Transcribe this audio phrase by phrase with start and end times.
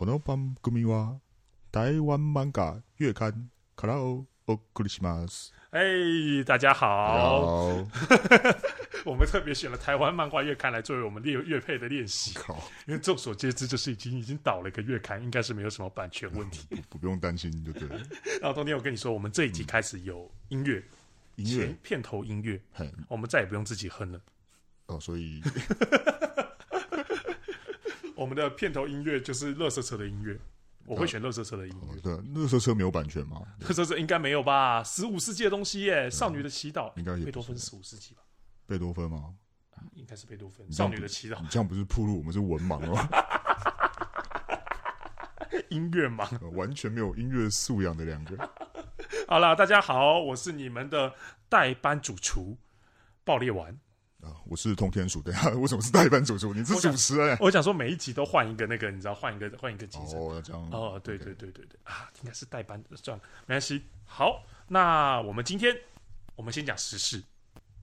[0.00, 1.20] この番组は
[1.72, 5.52] 台湾漫画月刊からお送りします。
[5.70, 7.84] 哎，大家好！
[7.84, 7.86] 好，
[9.04, 12.56] 我们特别选了台湾漫画月刊来作为我们练月配的练习，靠，
[12.86, 16.66] 因为众所皆知，就是已经已经倒了一个月刊，应该是没有什么版权问题。
[16.88, 17.96] 不 不用担心，就对了。
[18.40, 20.82] 然后冬天我跟你说，我们这一集开始有音乐，
[21.34, 24.20] 音乐，前片头音乐，嘿，我们再也不用自己哼了。
[24.86, 25.42] 哦，所以
[28.21, 30.37] 我们的片头音乐就是乐色车的音乐，
[30.85, 32.01] 我会选乐色车的音哦乐。
[32.01, 33.41] 对，乐色车没有版权吗？
[33.61, 34.83] 乐色车应该没有吧？
[34.83, 38.21] 十五世纪的东西耶，少女的祈祷，应该贝多芬十五世纪吧？
[38.67, 39.33] 贝多芬吗？
[39.95, 40.71] 应该是贝多芬。
[40.71, 43.09] 少女的祈祷，你这样不是暴露我们是文盲吗？
[45.69, 46.29] 音乐盲。
[46.41, 48.37] 呃完全没有音乐素养的两个。
[49.27, 51.11] 好啦，大家好，我是你们的
[51.49, 52.55] 代班主厨
[53.23, 53.75] 爆裂丸。
[54.21, 55.21] 啊，我是通天鼠。
[55.21, 56.53] 等一下， 为什么是代班主厨？
[56.53, 57.37] 你是主持人、欸？
[57.41, 60.19] 我想说每一集都换一个那个，你知道，换一个换一个精神。
[60.19, 60.69] 哦，这样。
[60.71, 63.83] 哦，对对对对对啊，应该是代班的，算了，没关系。
[64.05, 65.75] 好，那我们今天
[66.35, 67.21] 我们先讲时事，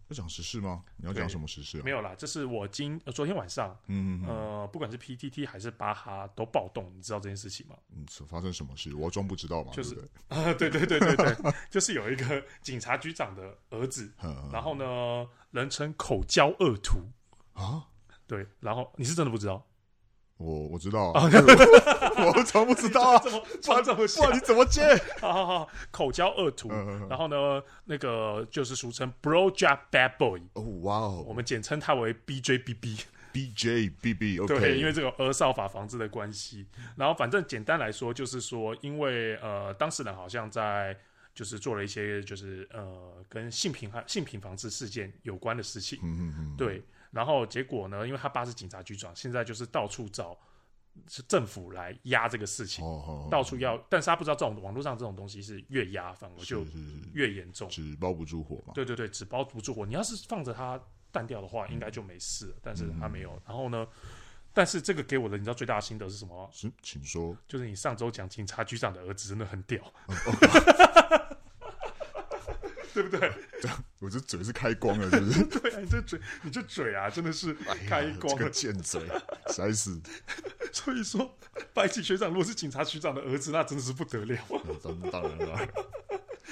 [0.09, 0.83] 要讲时事吗？
[0.97, 1.83] 你要讲什么时事啊？
[1.85, 7.77] 没有啦，这是我今、呃、昨天晚上，嗯，嗯嗯，呃，不管是 PTT 还是巴哈都暴动，你知道这件事情吗？
[7.95, 8.95] 嗯，是发生什么事？
[8.95, 9.73] 我装不知道嘛？
[9.73, 9.97] 就是
[10.29, 14.11] 啊， 对对对对对， 就是有一个警察局长的儿子，
[14.53, 17.01] 然后呢，人称口交恶徒，
[17.53, 17.87] 啊，
[18.27, 19.65] 对，然后你是真的不知道？
[20.39, 21.63] 我我知道哦啊，但是
[22.23, 23.19] 我 我怎么不知道啊？
[23.21, 24.41] 怎么穿这么哇你？
[24.41, 24.83] 怎么接？
[25.21, 26.71] 好好好，口交恶徒，
[27.11, 33.03] 然后呢，那个就是俗称 Bro Job Bad Boy，哦，哇哦我哦们简称他为 BJBB。
[33.31, 36.67] BJ BB OK，对，因为这个儿少法防治的关系。
[36.97, 40.97] 然后反正简单来说，就是说，因为呃，当事人好像在
[41.35, 46.83] 就是做了一些就是呃跟性平性平防治事件有关的事情，嗯嗯嗯，对。
[47.11, 50.39] 然后结果呢，因为他爸是警察局长，现在就是到处找
[51.07, 56.67] 是政府来压这个事情，哦哦，到处要，但是他不知道这种网络上这种东西是越压反而就
[57.13, 57.69] 越严重。
[57.69, 58.73] 纸包不住火嘛？
[58.75, 59.87] 对对对，纸包不住火。
[59.87, 60.81] 你要是放着它
[61.11, 62.57] 淡掉的话，应该就没事了。
[62.63, 63.41] 但是他没有。
[63.47, 63.87] 然后呢，
[64.53, 66.49] 但是这个给我的，你知道最大的心得是什么吗？
[66.53, 67.37] 是，请说。
[67.47, 69.81] 就是你上周讲警察局长的儿子真的很屌，
[72.95, 73.31] 对不对？
[74.01, 75.45] 我这嘴是开光了，是不是？
[75.61, 77.53] 对啊，你这嘴，你这嘴啊，真的是
[77.89, 78.39] 开光了。
[78.39, 79.01] 这个贱嘴，
[79.49, 80.01] 实在是，
[80.73, 81.37] 所以说，
[81.75, 84.39] 白起学长如果是警察局长的儿子，那真的是不得了。
[84.83, 85.69] 当当然了，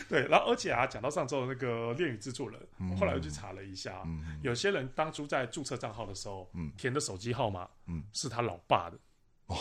[0.08, 2.60] 对，然后而且啊，讲到上周的那个恋与制作人，
[2.90, 8.98] 我后来又去查了一下，嗯有些人当初在注册账号的时候，嗯填的手机号码，嗯是他老爸的。
[9.46, 9.56] 哦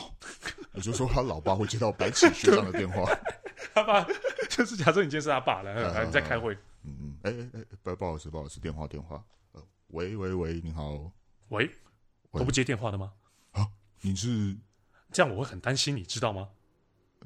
[0.73, 3.07] 也就是说他老爸会接到白起学长的电话。
[3.73, 4.05] 他爸
[4.57, 9.21] 就是假设你今天是他爸了，你在开会，嗯嗯，哎哎哎，不不好意思，不好意思，电话电话，
[9.51, 10.93] 呃，喂喂喂，你好，
[11.49, 11.69] 喂，
[12.31, 13.11] 喂都不接电话的吗？
[14.01, 14.55] 你是？
[15.11, 16.47] 这样我会很担心，你知道吗？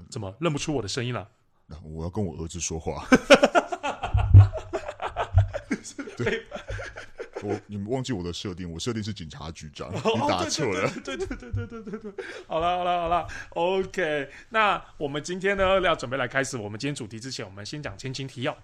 [0.10, 1.30] 怎么认不出我的声音了？
[1.68, 3.06] 那我要跟我儿子说话。
[6.18, 6.46] 对，
[7.44, 10.90] 我，你们忘记我的设定，我设定是警察局长，你打错了。
[11.04, 12.26] 对对对对对对对。
[12.48, 14.30] 好了好了好了，OK。
[14.50, 18.58] 那我们今天呢要准备来开始我们今天主题之前，我们先讲前情提要。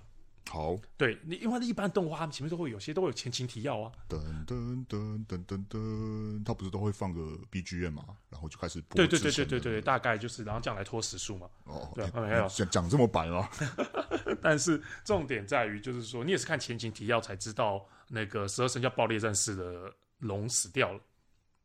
[0.47, 3.91] 好，对你，因为一般动画前面都会有些都有前情提要啊。
[4.07, 7.19] 噔噔噔噔噔噔，他不是都会放个
[7.51, 8.95] BGM 嘛，然后就开始播。
[8.95, 11.47] 对对对对对对，大概就是然后这样来拖时数嘛。
[11.63, 13.49] 哦，对，没有讲这么白吗？
[14.39, 17.83] 但是重点在于就是说，你也是看前情提要才知道。
[18.07, 20.99] 那个十二生肖爆裂战士的龙死掉了，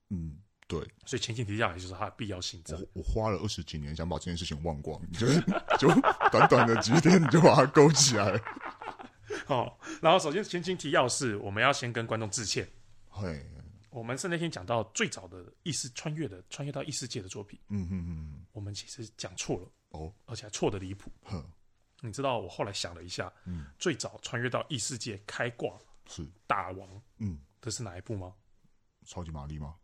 [0.08, 2.76] 嗯，对，所以前情提要也就是它的必要性在。
[2.76, 5.26] 我我花了二十几年想把这件事情忘光，你就
[5.78, 5.88] 就
[6.30, 8.40] 短短的几天你就把它勾起来了。
[9.46, 12.68] 好， 然后首先前情提要是我们要先跟观众致歉。
[13.08, 13.44] 嘿，
[13.90, 21.10] 我们是那天讲到最早的异世穿越的穿越到异世界的作品，嗯嗯嗯，我们其实讲错了，哦，而且还错的离谱。
[21.24, 21.44] 哼，
[22.00, 25.76] 你知道我后来想了一下，嗯，最早穿越到异世界开挂
[26.10, 28.34] 是，大王嗯，这是哪一部吗？
[29.06, 29.74] 超级玛丽吗？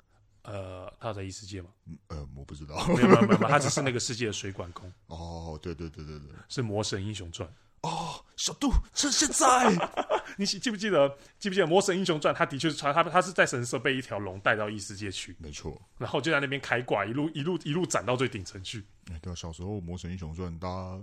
[0.42, 1.70] 呃，他在异世界吗？
[1.86, 2.86] 嗯呃，我不知道。
[2.88, 7.48] 没有没有没有，他只是那个世界的水管工， 哦，对对对对对，是《魔神英雄传》。
[7.82, 9.72] 哦，小杜是现在，
[10.36, 11.08] 你记不记得？
[11.38, 12.34] 记不记得《魔神英雄传》？
[12.36, 15.80] 他的确是穿他他是在神社被一条龙带到异世界去，没错。
[15.98, 18.84] 然后就在那边开挂，一路一路一路斩到最顶层去。
[19.10, 21.00] 哎，对啊，小时候《魔神英雄传》，大家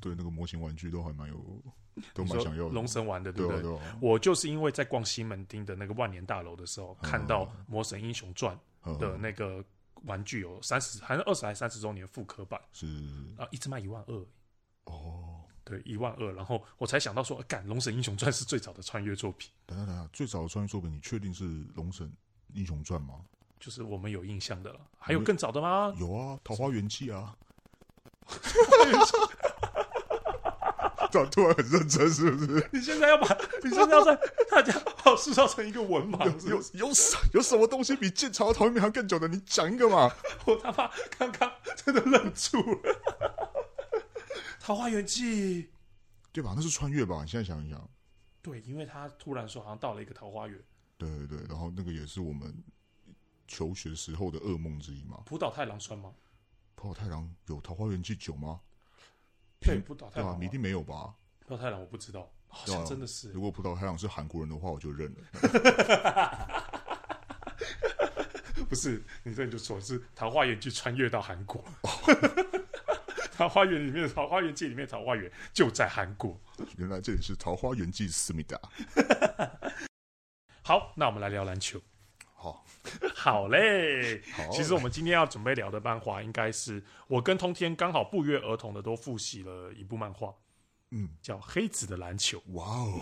[0.00, 1.36] 对那个模型玩具都还蛮有，
[2.14, 2.70] 都蛮想要的。
[2.70, 3.62] 龙神玩的，对不对？
[3.62, 9.64] 对啊对啊，我就是因为在逛西门町的那个万年大楼的时候，看到《魔神英雄传》嗯的那个
[10.04, 12.86] 玩具有三十，还是二十还三十周年复刻版是
[13.36, 14.26] 啊，一直卖一万二，
[14.84, 15.36] 哦。
[15.62, 19.48] 对，一万二，然后我才想到说，干，《龙神英雄传》是最早的穿越作品。
[19.66, 21.44] 等等等下，最早的穿越作品，你确定是
[21.76, 22.12] 《龙神
[22.54, 23.20] 英雄传》吗？
[23.60, 24.80] 就是我们有印象的了。
[24.98, 25.94] 还有更早的吗？
[25.96, 27.36] 有啊，《桃花源记》啊。
[31.10, 32.70] 突然突然很认真，是不是？
[32.72, 34.16] 你现在要把你现在要在
[34.50, 34.72] 大家
[35.02, 39.28] 把我塑造成一个文盲，有有有什有什么东西比剑朝桃园还更久的？
[39.28, 40.10] 你讲一个嘛！
[40.46, 42.98] 我他妈刚刚真的愣住了。
[44.60, 45.70] 桃花源记，
[46.32, 46.52] 对吧？
[46.54, 47.22] 那是穿越吧？
[47.22, 47.90] 你现在想一想，
[48.40, 50.58] 对，因为他突然说好像到了一个桃花源。
[50.96, 52.54] 对对对，然后那个也是我们
[53.48, 55.22] 求学时候的噩梦之一嘛。
[55.26, 56.12] 浦岛太郎算吗？
[56.74, 58.60] 浦岛太郎有桃花源记九吗？
[59.60, 61.14] 对，浦岛太郎你一定没有吧？
[61.46, 63.30] 浦岛太郎我不知道，好像真的是。
[63.32, 65.20] 如果葡萄太郎是韩国人的话，我就认了。
[68.68, 71.64] 不是，你这你就说是桃花源记穿越到韩国。
[73.36, 76.38] 桃花源里面的桃花源记里面桃花源就在韩国。
[76.76, 78.60] 原来这里是桃花源记思密达。
[80.62, 81.80] 好，那我们来聊篮球。
[82.42, 82.64] 好，
[83.14, 84.18] 好嘞。
[84.32, 90.34] 好，其实我们今天要准备聊的漫画，应该是我跟通天刚好不约而同的都复习了一部漫画，
[90.90, 92.38] 嗯，叫《黑子的篮球》。
[92.52, 92.98] 哇哦！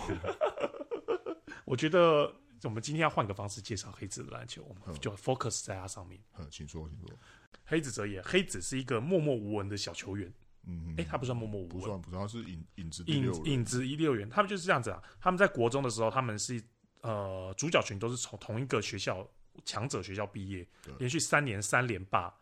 [1.65, 6.21] 我觉得我们今天要换个方式介绍《黑子的篮球》，我们就 focus 在它上面。
[6.37, 7.17] 嗯，请说，请说。
[7.65, 10.33] 黑子哲也，黑子是一个默默无闻的小球员。
[10.67, 14.29] 嗯，哎，他不算默默无闻，不算，不算，他是影影子影影子一六员。
[14.29, 15.01] 他们就是这样子啊。
[15.21, 16.61] 他们在国中的时候，他们是。
[17.03, 19.29] 呃，主角群都是从同一个学校
[19.65, 20.67] 强者学校毕业，
[20.99, 22.33] 连续三年三连霸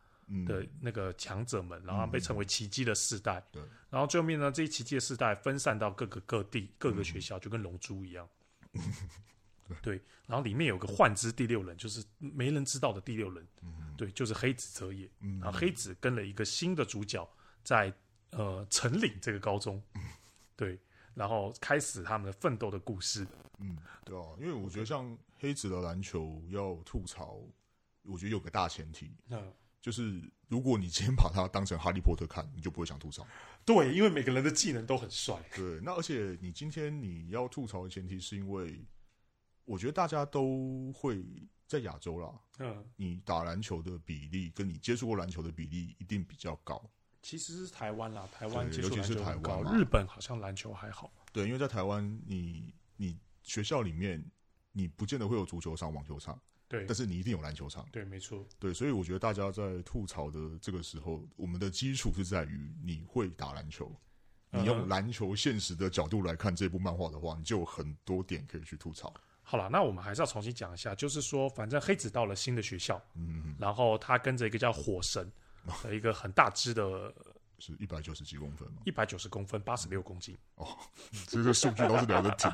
[0.46, 3.42] 的那个强者们，然后被称为奇迹的世代。
[3.52, 8.28] 对，然后最后面呢，这一奇迹的世代分散到各个各地各个学校，就跟龙珠一样。
[9.82, 13.46] 对，然后里面有个幻之第六人，就是没人知道的第六人。
[13.96, 15.08] 对，就是黑子哲也。
[15.40, 17.28] 然后黑子跟了一个新的主角
[17.64, 17.92] 在
[18.30, 19.82] 呃城岭这个高中。
[20.56, 20.78] 对。
[21.16, 23.26] 然后开始他们的奋斗的故事。
[23.58, 27.40] 嗯，对啊，因为我觉得像黑子的篮球要吐槽，
[28.02, 33.26] 我觉得有个大前提，嗯，就是如果你今天把它当成哈利波特看，你就不会想吐槽。
[33.64, 35.34] 对，因为每个人的技能都很帅。
[35.54, 38.84] 对，那而且你今天你要吐槽的前提是因为，
[39.64, 41.24] 我觉得大家都会
[41.66, 46.84] 在亚洲啦，嗯，你打篮球的比例跟你接触过篮球的比例一定比较高。
[47.26, 51.12] 其实是台湾啦，台湾尤其是台湾，日本好像篮球还好。
[51.32, 54.24] 对，因为在台湾，你你学校里面
[54.70, 57.84] 你不见得会有足球场、网球场，对，但是你一定有篮球场。
[57.90, 58.46] 对，没错。
[58.60, 63.90] 对，所以我觉得大家在吐槽的这个时候，我们的基础是在于你会打篮球，
[64.50, 69.12] 你用篮球现实的角度来看这部漫画的话，你就有很多点可以去吐槽。
[69.42, 75.28] 好了，那我们还是要重新讲一下，就是说，反正黑子到了新的学校，嗯，然后他跟着一个叫火神。
[75.92, 77.12] 一个很大只的，
[77.58, 78.82] 是一百九十几公分吗？
[78.84, 80.36] 一百九十公分，八十六公斤。
[80.56, 80.66] 哦，
[81.26, 82.50] 这个数据倒是聊得挺，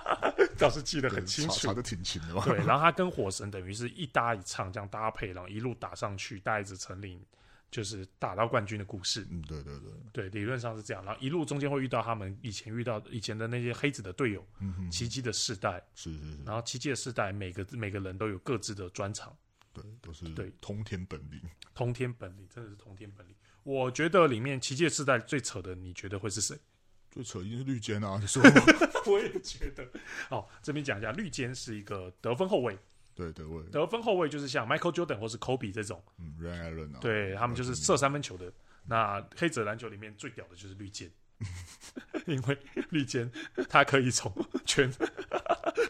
[0.58, 2.44] 倒是记得很清楚，查得挺清的嘛。
[2.44, 7.20] 对，然后他跟火神等于是一搭一唱这样搭配，然后一路打上去，带着城岭
[7.70, 9.26] 就是打到冠军的故事。
[9.30, 9.78] 嗯，对对
[10.12, 11.04] 对，对，理论上是这样。
[11.04, 16.38] 然后一路中间会遇到他们以前遇到以前的那些黑子的队友，嗯哼，奇迹的世代，是是是。
[16.46, 19.36] 然后奇迹的世代，每个每个人都有各自的专长。
[19.82, 21.40] 对，都是对通天本领，
[21.74, 23.34] 通天本领真的是通天本领。
[23.62, 26.56] 我觉得里面奇界世代最扯的，你觉得会是谁？
[27.10, 28.18] 最扯一定是绿间啊！
[28.20, 28.42] 你说，
[29.06, 29.88] 我也觉得。
[30.28, 32.78] 好，这边讲一下，绿间是一个得分后卫。
[33.14, 38.52] 对，得分得分后卫就是像 Michael Jordan 或是 Kobe 这种，嗯，Ray Allen 啊，对他们就是射三分球的。
[38.84, 41.10] 那黑子篮球里面最屌的就是绿间，
[42.26, 42.58] 因为
[42.90, 43.30] 绿间
[43.68, 44.30] 他可以从
[44.66, 44.92] 全，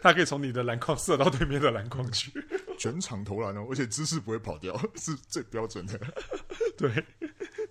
[0.01, 2.31] 他可以从你的篮筐射到对面的篮筐去。
[2.77, 5.99] 全场投篮哦，而且姿势不会跑掉，是最标准的。
[6.77, 7.03] 对，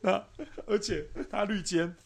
[0.00, 0.20] 那
[0.66, 1.96] 而且他绿肩，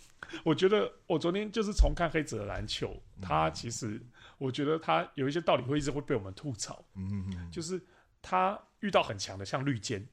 [0.45, 3.99] 我觉得我昨天就是重看黑子的篮球，他其实
[4.37, 6.85] 我觉得他有一些道理会一直会被我们吐槽。
[6.95, 7.83] 嗯嗯，就是
[8.21, 10.07] 他遇到很强的，像绿肩，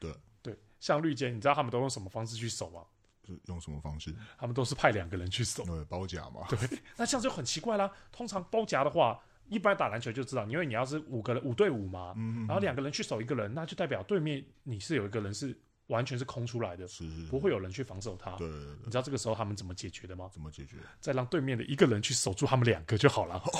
[0.00, 2.80] 对对，像绿肩，你知道他们都用什么方式去守吗？
[3.24, 4.12] 是用什么方式？
[4.36, 6.44] 他们都是派两个人去守，对，包夹嘛。
[6.48, 6.58] 对，
[6.96, 7.88] 那这样就很奇怪啦。
[8.10, 9.22] 通常包夹的话。
[9.48, 15.54] 一般打篮球就知道，因为你要是五个人五对五嘛，嗯、然后两个人去守一个人，那就代表对面你是有一个人是
[15.88, 18.30] 完全是空出来的，是不会有人去防守他。
[18.36, 20.30] 对，对，对，你知道这个时候他们怎么解决的吗？
[20.32, 20.76] 怎么解决？
[21.00, 23.34] 再让对面的一个人去守住他们两个就好了。
[23.36, 23.50] 哦、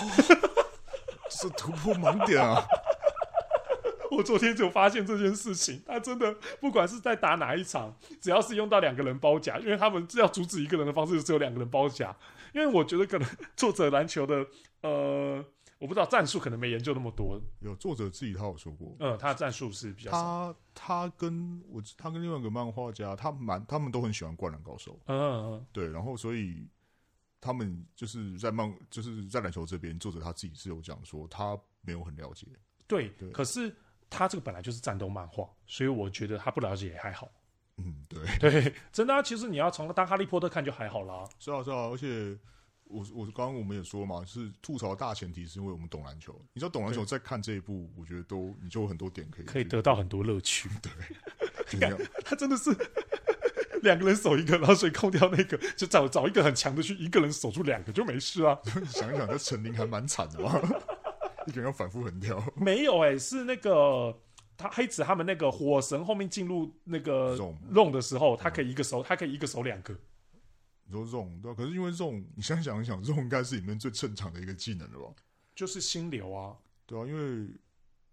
[1.29, 2.65] 是突破盲点啊！
[4.13, 12.17] 我昨天就发现这件事情，他真的不管是在打哪一场，只要是用到两个人包夹，因为他们要阻止一个人的方式就只有两个人包夹。
[12.55, 14.47] 因为我觉得可能作者篮球的
[14.81, 15.45] 呃。
[15.83, 17.41] 我不知道战术可能没研究那么多。
[17.59, 26.69] 有作者自己他有说过，嗯，他的战术是比较他他跟我他跟另外一个漫画家，他蛮他们都很喜欢灌篮高手，嗯嗯嗯，对，然后所以
[27.41, 32.47] 他们就是在漫就是在篮球这边，作者他自己是有讲说他没有很了解，
[32.87, 33.75] 对，对，可是
[34.09, 37.29] 他这个本来就是战斗漫画，所以我觉得他不了解也还好。
[37.79, 41.29] 嗯，对对，真的啊，其实你要从当哈利波特看就还好啦。
[41.41, 42.39] 是啊，是啊，而且
[42.93, 46.39] 我我刚刚我们也说嘛，是吐槽大前提是因为我们懂篮球。
[46.53, 50.69] 你知道懂篮球，再看这一部，我觉得都你就有很多点可以可以得到很多乐趣。
[51.71, 52.71] 对， 他真的是
[53.83, 58.59] 两个人守一个，然后所以空掉那个，就找找一个很强的去一个人守住两个就没事啊。
[58.87, 60.61] 想一想，这陈琳还蛮惨的嘛，
[61.47, 62.43] 一个人要反复横跳。
[62.55, 64.17] 没有哎、欸，是那个。
[64.55, 69.93] 他黑子他们那个火神后面进入那个 zone 的时候，他可以一个手，他可以一个手两个。
[70.85, 75.15] 你说 zone 对，可是因为 zone，你现在想一想，zone 应该是里面最正常的一个技能了吧？
[75.55, 77.49] 就是心流啊，对啊，因为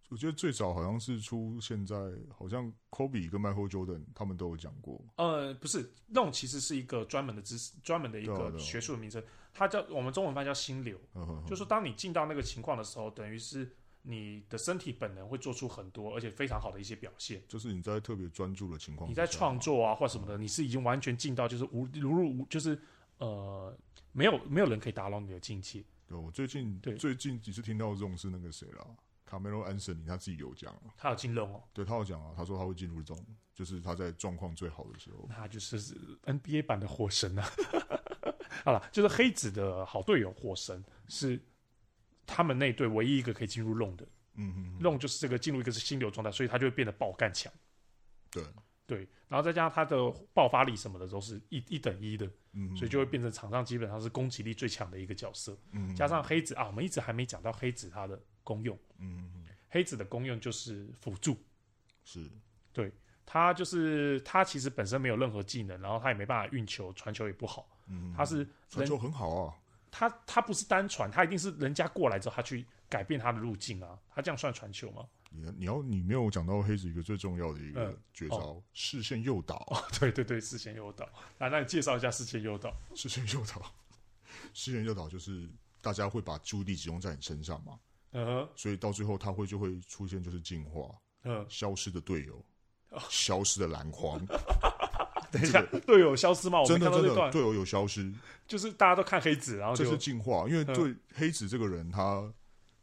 [0.09, 1.95] 我觉得最早好像是出现在
[2.35, 4.99] 好像 Kobe 跟 Michael Jordan 他们都有讲过。
[5.17, 9.23] 呃，不是，zone 其实是一个专门的知识，专门的一个学术的名称，
[9.53, 10.99] 它叫我们中文翻叫心流。
[11.45, 13.75] 就是说当你进到那个情况的时候，等于是。
[14.09, 22.81] 你的身体本能会做出很多而且非常好的一些表现，就是你在特别专注的情况，你在创作啊或什么的，你是已经完全进到就是无如入无，就是
[23.19, 23.77] 呃
[24.11, 25.83] 没有没有人可以打扰你的境界。
[26.07, 28.87] 对，我最近对最近几次听到这种是那个谁了，
[29.23, 33.23] 卡梅隆安森尼他自己有讲，他有进入哦，对他有讲啊，他说他会进入这种，
[33.53, 35.79] 就是他在状况最好的时候，那就是
[36.23, 37.47] NBA 版的火神啊。
[38.65, 41.39] 好了，就是黑子的好队友火神是。
[42.29, 44.05] 他们那队唯一一个可以进入 zone 的，
[44.35, 47.51] 嗯嗯，zone 就是这个进入一个是心流状态，所以他就会变得爆干强。
[48.29, 48.43] 对
[48.85, 49.97] 对，然后再加上他的
[50.33, 55.55] 爆发力什么的都是一一等一的，嗯，所以就会变成场上基本上是攻击力最强的一个角色。
[55.71, 58.77] 嗯，加上黑子啊，我们一直还没讲到黑子他的功用。
[58.97, 61.37] 嗯，黑子的功用就是辅助，
[62.03, 62.27] 是
[62.73, 62.91] 对
[63.25, 67.69] 他就是他其实本身没有任何技能，然后他也没办法运球，传球也不好。
[67.87, 69.53] 嗯，他是传球很好啊。
[69.91, 73.97] 他他不是单传，他一定是人家过来之后，他去改变他的路径啊。
[74.13, 75.05] 他这样算传球吗？
[75.31, 79.83] 你你要你没有讲到黑子一个最重要的一个绝招，嗯哦、视线诱导、哦。
[79.99, 81.07] 对对对，视线诱导。
[81.37, 82.73] 来，那你介绍一下视线诱导。
[82.95, 83.73] 视线诱导，
[84.53, 85.47] 视线诱导就是
[85.81, 87.79] 大家会把注意力集中在你身上嘛。
[88.11, 88.49] 嗯哼。
[88.55, 90.89] 所以到最后他会就会出现就是进化，
[91.23, 92.43] 嗯，消失的队友，
[92.89, 94.19] 哦、消失的篮筐。
[95.31, 96.63] 等一下，队友消失吗？
[96.65, 98.11] 真的真的，队友有消失，
[98.47, 102.31] 就是大家都看黑子，然后这是进化，因为对黑子这个人，他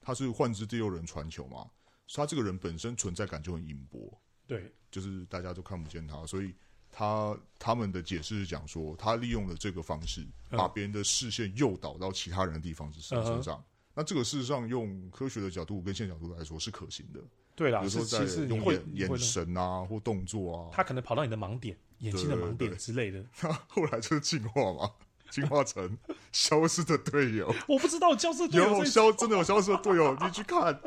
[0.01, 1.67] 他是幻之第六人传球嘛，
[2.15, 6.55] 他这个人本身存在感就很隐薄，对，就是大家都看不见他，所以
[6.93, 13.63] 他他们的解释是讲说，他利用了这个方式，把别人的视线诱导到其他人的地方是身身上。
[13.95, 17.21] 那这个事实上用科学的角度跟现实角度来说是可行的，
[17.55, 21.77] 对啦，比如说在用眼眼神啊或动作啊，他可能跑到你的盲点。
[21.99, 24.91] 眼睛的盲点之类的， 他后来就是进化嘛，
[25.31, 25.97] 进化成
[26.33, 27.55] 消失的队友。
[27.67, 30.79] 我不知道消失队友有消，真的有消失的队友，你去看。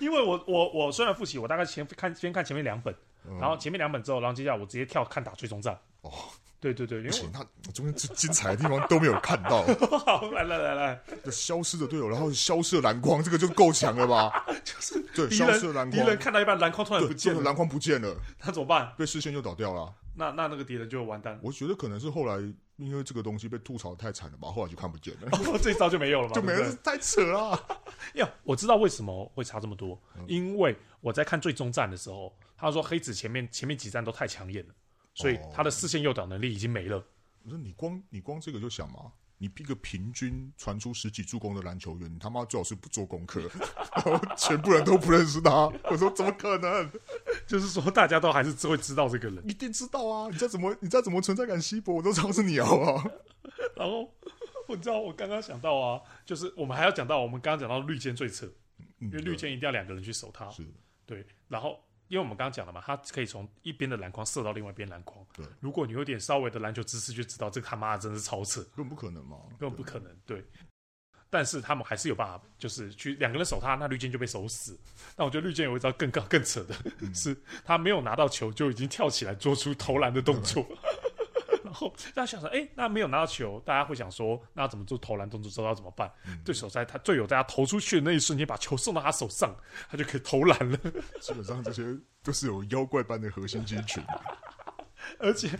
[0.00, 2.94] 因为我我我虽然复习，我大概前看先看前面两本，
[3.26, 5.78] 嗯、然后前面两本之后，然后接下来我直接跳看打最终战。
[6.02, 6.10] 哦，
[6.60, 9.62] 对对对，因为他中间最精彩的地方都没有看到。
[9.98, 14.44] 好，来来来来，消失的队友，然后消失的蓝光，这个就够强了吧？
[14.64, 18.92] 就是对，消失的蓝光，敌人看到一半，篮筐突然不见了，篮筐不见了，那怎么办？
[18.98, 19.94] 被视线又倒掉了。
[20.14, 21.38] 那那那个敌人就完蛋。
[21.42, 22.36] 我觉得可能是后来
[22.76, 25.28] 因为这个东西被吐槽太惨了吧，后来就看不见了。
[25.32, 26.34] 哦，这一招就没有了嘛？
[26.34, 27.82] 就没了，太扯了。
[28.14, 34.74] 呀，我知道为什么会差这么多，嗯、因为我在看最终战的时候，他说黑子前面前面几战都太抢眼了，
[35.14, 37.04] 所以他的视线诱导能力已经没了。
[37.42, 39.12] 我说、哦、你光你光这个就想嘛。
[39.38, 43.40] 你一个平均传出十几助攻的篮球员，你他妈最好是不做功课，
[43.96, 45.70] 然后全部人都不认识他。
[45.90, 46.90] 我说怎么可能？
[47.46, 50.28] 就是说大家都还是只会知道这个人，一定知道啊！
[50.30, 53.10] 你再怎么你再怎么存在感稀薄，我都知道是你好不好！
[53.76, 54.08] 然后
[54.68, 58.46] 我知道我刚刚想到啊，就是我们还要讲到我们刚刚讲到绿箭最扯，
[58.98, 60.66] 因为绿箭一定要两个人去守他，是
[61.04, 61.78] 对，然后。
[62.08, 65.24] 因为我们刚刚讲了嘛，他可以从一边的篮筐射到另外一边篮筐。
[65.34, 70.14] 对，如果你有点稍微的篮球知识，就知道这个他妈的真的是超扯，根本不可能嘛，根本不可能。
[70.26, 70.46] 对，对，
[71.30, 74.78] 但是他们还是有办法，就是去两个人守他，那绿箭就被守死。
[75.16, 80.66] 但我觉得绿箭有一招更高更扯的，嗯、是他没有拿到球就已经跳起来做出投篮的动作。
[81.74, 85.50] 然后大家想说，哎、欸，那没有拿到球，大家会想说，那怎么做投篮动作？
[85.50, 86.08] 知道怎么办？
[86.28, 89.52] 嗯、对手在他队友在他投出去的那一瞬间，把球送到他手上，
[89.90, 90.78] 他就可以投篮了。
[91.20, 91.82] 基本上这些
[92.22, 94.00] 都是有妖怪般的核心肌群，
[95.18, 95.50] 而且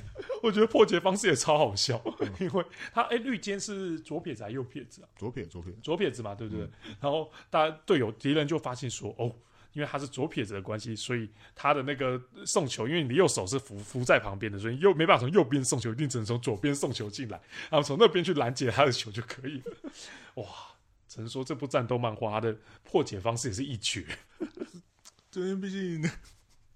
[0.40, 5.08] 我觉得破解方式也超好笑，嗯、 因为他哎、欸，绿箭是左撇子还是右撇子啊？
[5.16, 6.64] 左撇，左撇，左撇子嘛，对不对？
[6.64, 9.34] 嗯、然后大家队友敌人就发现说，哦。
[9.74, 17.38] 因为他是左撇子的关系，所以他的那个送球，因为你的右手是扶扶在旁边的，所以又没办法从右边送球，一定只能从左边送球进来，
[17.70, 19.76] 然后从那边去拦截他的球就可以了。
[20.36, 20.46] 哇，
[21.06, 24.06] 只能说这部战斗漫画的破解方式也是一绝。
[25.30, 26.10] 这边毕竟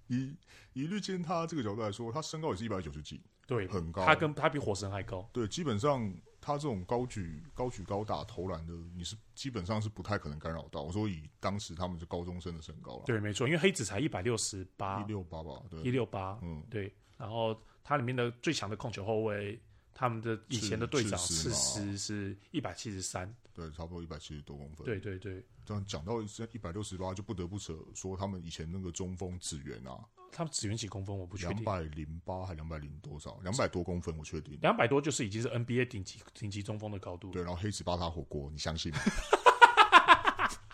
[0.09, 0.37] 以
[0.73, 4.05] 以绿箭他这个角度来说，他身高也是一百九十几，对，很高。
[4.05, 5.29] 他跟他比火神还高。
[5.33, 6.13] 对，基本上
[6.49, 10.81] 他这种高举高举高打投篮的，你是基本上是不太可能干扰到。
[10.81, 16.91] 我说以当时他们是高中生的身高了，对，没错，因为黑子才一百六十八，一六八吧，对，一六八，嗯，对。
[17.19, 19.61] 然后他里面的最强的控球后卫，
[19.93, 24.87] 他们的以前的队长是是是一百七十三，对，差不多一百七十多公分。
[24.87, 33.39] 对对对，这样讲到一百六十八，就不得不扯说他们以前那个中锋指原啊，他们只远几公分我不确定，两百零八还两百零多少？
[33.43, 37.31] 两百多公分我确定，两百多就是已经是 NBA 顶级顶级中锋的高度。
[37.31, 38.99] 对，然后黑子巴塔火锅，你相信吗？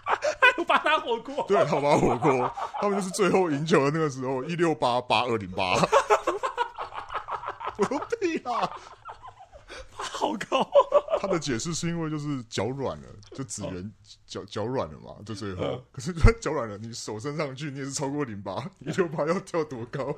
[0.05, 1.45] 还有巴塔火锅？
[1.49, 5.75] 对，还有巴塔火锅，他们就是最后赢球的那个时候，一六八八二零八。
[7.77, 8.71] 我说屁啊！
[10.25, 10.71] 好高！
[11.21, 13.93] 他的解释是因为就是脚软了，就指原
[14.27, 15.63] 脚脚软了嘛，就最后。
[15.63, 20.17] 嗯、可是他脚软了，你手伸上去，你也是超过零八一六八要跳多高？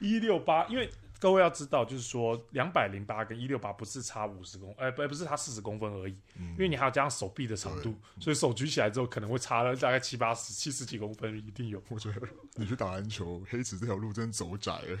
[0.00, 0.88] 一六八，因为。
[1.20, 11.82] 各位要知道，就是说两百零八跟一六八不是差五十公，哎、欸，不，不是差四十公分而已，嗯、因为你还要加上手臂的长度，所以手举起来之后可能会差了大概七八十、七十几公分，一定有。
[11.88, 14.98] 我觉得你去打篮球，黑子这条路真走窄了。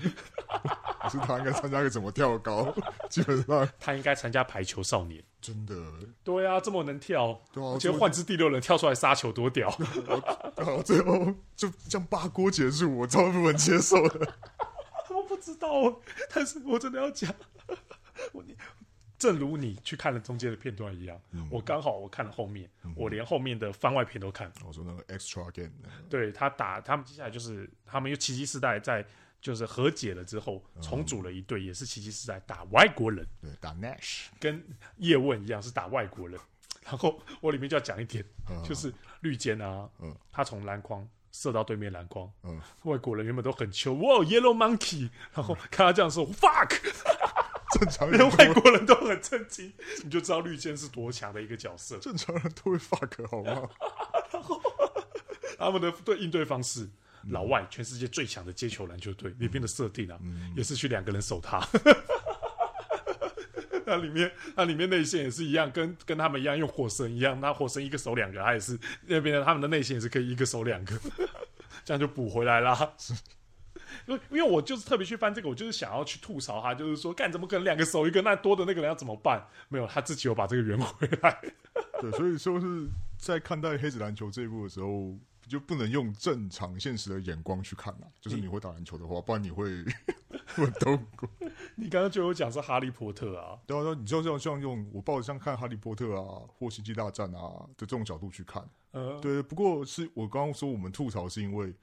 [1.04, 2.74] 可是他应该参加个怎么跳高？
[3.10, 5.22] 基本上他应该参加排球少年。
[5.42, 5.74] 真的？
[6.22, 9.68] 对啊，这么能跳，对啊，就换至第六人跳出来杀球多屌！
[10.56, 14.34] 然后最后就这样八锅结束，我超不能接受的。
[15.44, 16.00] 不知道，
[16.32, 17.34] 但是我真的要讲，
[18.32, 18.56] 我你
[19.18, 24.50] 正如你去看了中间的片段一样，嗯、我刚好我看了后面，嗯、我连后面的番外片都看。
[24.64, 25.70] 我说那个 extra game，
[26.08, 29.04] 对他打他们接下来就是他们又奇迹世代在
[29.40, 34.62] 就是和解了之后重组了一队，嗯、也是奇迹世代打外国人，对，打 Nash 跟
[34.96, 36.38] 叶问一样是打外国人。
[36.84, 41.08] 然后我里面就要讲一点，嗯、就是绿箭啊，嗯、他从篮筐。
[41.34, 46.78] 射到对面篮筐，嗯，外国人原本都很球，哇，Yellow Monkey，然后看他这样说，fuck，
[47.72, 49.72] 正常连外国人都很震惊，
[50.04, 51.98] 你就知道绿箭是多强的一个角色。
[51.98, 53.68] 正常人都会 fuck 好吗？
[54.30, 54.62] 然 后
[55.58, 56.88] 他们的对应对方式，
[57.30, 60.16] 老外全世界最强的接球篮球队里面的设定啊，
[60.54, 61.58] 也是去两个人守他。
[63.86, 70.98] 那里面，那里面内线也是一样，跟跟他们一样用火神一样，那火神一个守两个，他也是那边的他们的内线也是可以一个守两个，
[71.84, 72.94] 这样就补回来啦。
[74.06, 79.46] 因为因为我就是特别去翻这个，我就是想要去吐槽他，就是说干怎么可能两个守一个，那多的那个人要怎么办？
[79.68, 81.40] 没有，他自己有把这个圆回来。
[82.00, 85.16] 对，所以说是在看待黑子篮球这一部的时候。
[85.48, 88.06] 就不能用正常现实的眼光去看嘛？
[88.20, 89.84] 就是你会打篮球的话，不然你会
[90.46, 91.26] 很痛苦。
[91.76, 98.68] 你刚刚就有讲是哈利波特啊，对啊，你就这样像用我抱着像看哈利波特啊或星际大战啊的这种角度去看。
[98.92, 99.42] 嗯，对。
[99.42, 101.74] 不过是我刚刚说我们吐槽是因为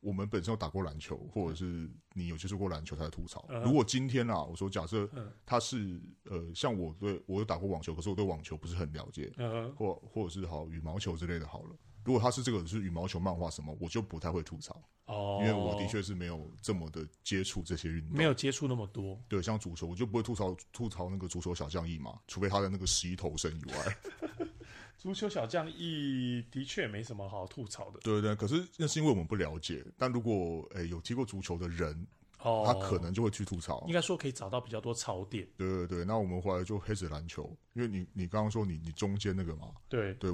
[0.00, 3.44] 我们本身有打过篮球，或者是你有接触过篮球才吐槽。
[3.64, 5.08] 如果今天啊，我说假设
[5.44, 11.70] 他是呃，像我对我有打过网球，可是我对网球不是很了解，嗯，或或者是好羽毛球之类的，好了。
[12.04, 19.20] 如果他是这个是羽毛球漫画什么，我就不太会吐槽哦，因为我的确是没有这么的接触这些运动，没有接触那么多。
[19.28, 23.96] 对，像足球，我就不会吐槽吐槽那个足球小将一嘛，除非他的那个十一投身以外。
[24.96, 27.98] 足球小将一的确没什么好吐槽的。
[28.00, 29.82] 对对，可是那是因为我们不了解。
[29.96, 32.06] 但如果诶有踢过足球的人，
[32.42, 33.82] 哦，他可能就会去吐槽。
[33.88, 35.48] 应该说可以找到比较多槽点。
[35.56, 40.30] 对对对，那我们回来就黑子篮球，因为你你刚刚说你你中间那个嘛，对对。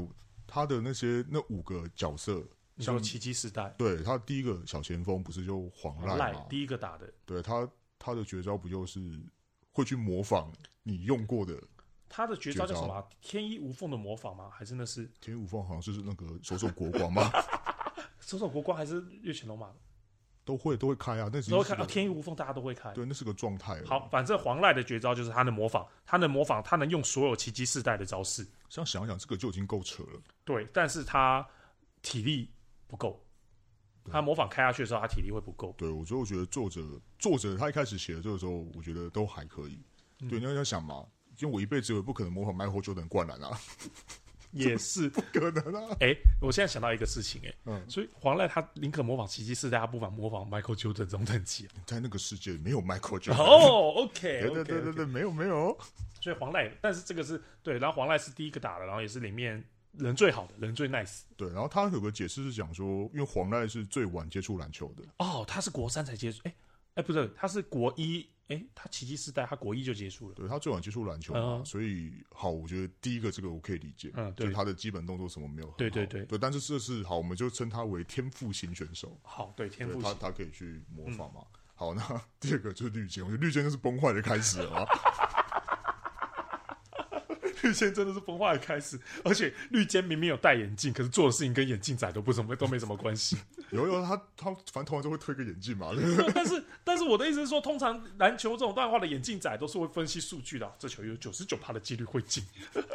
[0.46, 2.42] 他的那些那五个角色，
[2.78, 6.46] 像奇迹世代，对他第一个小前锋不是就黄赖嘛？
[6.48, 9.00] 第一个打的，对他他的绝招不就是
[9.72, 11.60] 会去模仿你用过的？
[12.08, 13.08] 他的绝招叫什么？
[13.20, 14.48] 天衣无缝的模仿吗？
[14.50, 15.64] 还是那是天衣无缝？
[15.64, 17.30] 好像是那个手手国光吗？
[18.20, 19.70] 手手国光还是月前龙马？
[20.44, 22.92] 都会都会开啊，那是都会开啊，天衣无缝，大家都会开。
[22.92, 23.82] 对，那是个状态。
[23.84, 28.46] 好，反正黄赖的绝招就是他能模仿，他能模仿，他能用所有奇迹世代的招式。
[28.68, 30.20] 这样想想，这个就已经够扯了。
[30.44, 31.46] 对，但是他
[32.02, 32.50] 体力
[32.86, 33.24] 不够，
[34.10, 35.74] 他模仿开下去的时候，他体力会不够。
[35.78, 36.82] 对，我觉得我觉得作者
[37.18, 39.82] 作者他一开始写的这个时候，我觉得都还可以。
[40.20, 41.06] 嗯、对，你要要想嘛，
[41.38, 43.58] 因为我一辈子也不可能模仿 Michael Jordan 灌篮啊。
[44.56, 45.96] 也是不可能啊！
[46.00, 51.68] 哎、欸，我现在想到一个事情、欸，哎，嗯，所以黄赖他宁可模仿奇迹世代，他不妨模仿 Michael Jordan 这种等级。
[51.84, 55.76] 在那个世界没有 Michael Jordan 哦，OK，对对对对对，没有没有。
[56.20, 61.20] 所以黄赖，但是这个是对，然后黄赖是第一个打的，然后也是里面人最好的，人最 nice。
[61.36, 65.04] 对，然后他有个解释是讲说，因为黄赖是最晚接触篮球的。
[65.18, 66.56] 哦，他是国三才接触，哎、欸、
[66.94, 76.24] 哎，欸、不是，他是国一哎，他奇迹时代，他国一就结束了，对，他最晚接触篮球嘛，所以好，我觉得第一个这个我可以理解，嗯，对，他的基本动作什么没有，对对对。
[76.26, 81.40] 对，但是这是好，我们就称他为天赋型选手，好，对，天赋型，他他可以去模仿嘛，
[81.74, 82.02] 好，那
[82.38, 84.86] 第二个就是绿箭，我觉得绿箭就是崩坏的开始了。
[87.66, 93.36] 绿箭真的是风化的开始，而且绿箭明明有戴眼镜，可是做的事情跟眼镜仔都不怎么都没什么关系。
[93.70, 95.90] 有有，他他反正通常都会推个眼镜嘛。
[96.32, 102.44] 但是但是我的意思是说，通常篮球这种淡化的眼镜仔都是会分析数据的，这球有九十九趴的几率会进。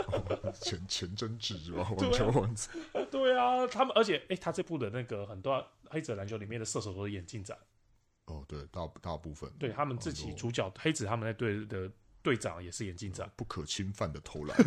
[0.61, 1.87] 前前真值是吧？
[1.97, 2.69] 网球王子。
[3.11, 7.57] 对啊，他们而且哎，他这部的那个很多黑子篮球里面的射手都是眼镜仔。
[8.27, 9.51] 哦，对，大大部分。
[9.59, 11.91] 对他们自己主角黑子他们那队的。
[12.23, 14.57] 队长也是眼镜仔，不可侵犯的投篮。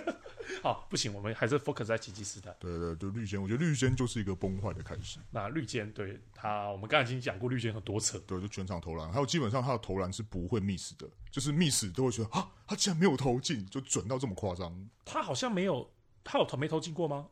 [0.62, 2.56] 好，不行，我们还是 focus 在奇迹时代。
[2.58, 5.18] 对对对，绿箭，我觉得绿箭就是一个崩坏的开始。
[5.30, 14.88] 那绿箭对他，我们刚才已经讲过，绿箭很多次，对，就全场投篮，还有基本上他的投篮是不会 miss 的，就是 miss 都会觉得啊，他竟然没有投进，就准到这么夸张。
[15.04, 15.90] 他好像没有，
[16.24, 17.28] 他有投没投进过吗？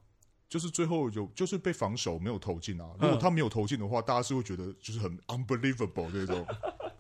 [0.49, 2.89] 就是最后有，就是被防守没有投进啊。
[3.01, 6.47] 如果他没有投进的话，大家是会觉得就是很 unbelievable 这种。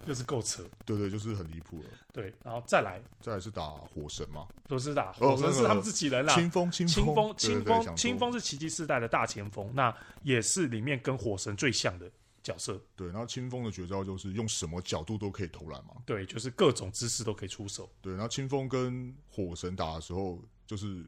[0.06, 1.88] 就是够扯，对对，就是很离谱了。
[2.12, 4.46] 对，然后再来，再来是打火神嘛？
[4.68, 6.34] 不是打火神，是他们自己人啦。
[6.34, 12.10] 清风，清风，清风，清风是奇迹世代的大前锋，那也是里面跟火神最像的
[12.42, 12.80] 角色。
[12.94, 15.94] 对，然后清风的绝招就是用什么角度都可以投篮嘛。
[16.06, 17.90] 对，就是各种姿势都可以出手。
[18.00, 21.04] 对，然后清风跟火神打的时候，就是。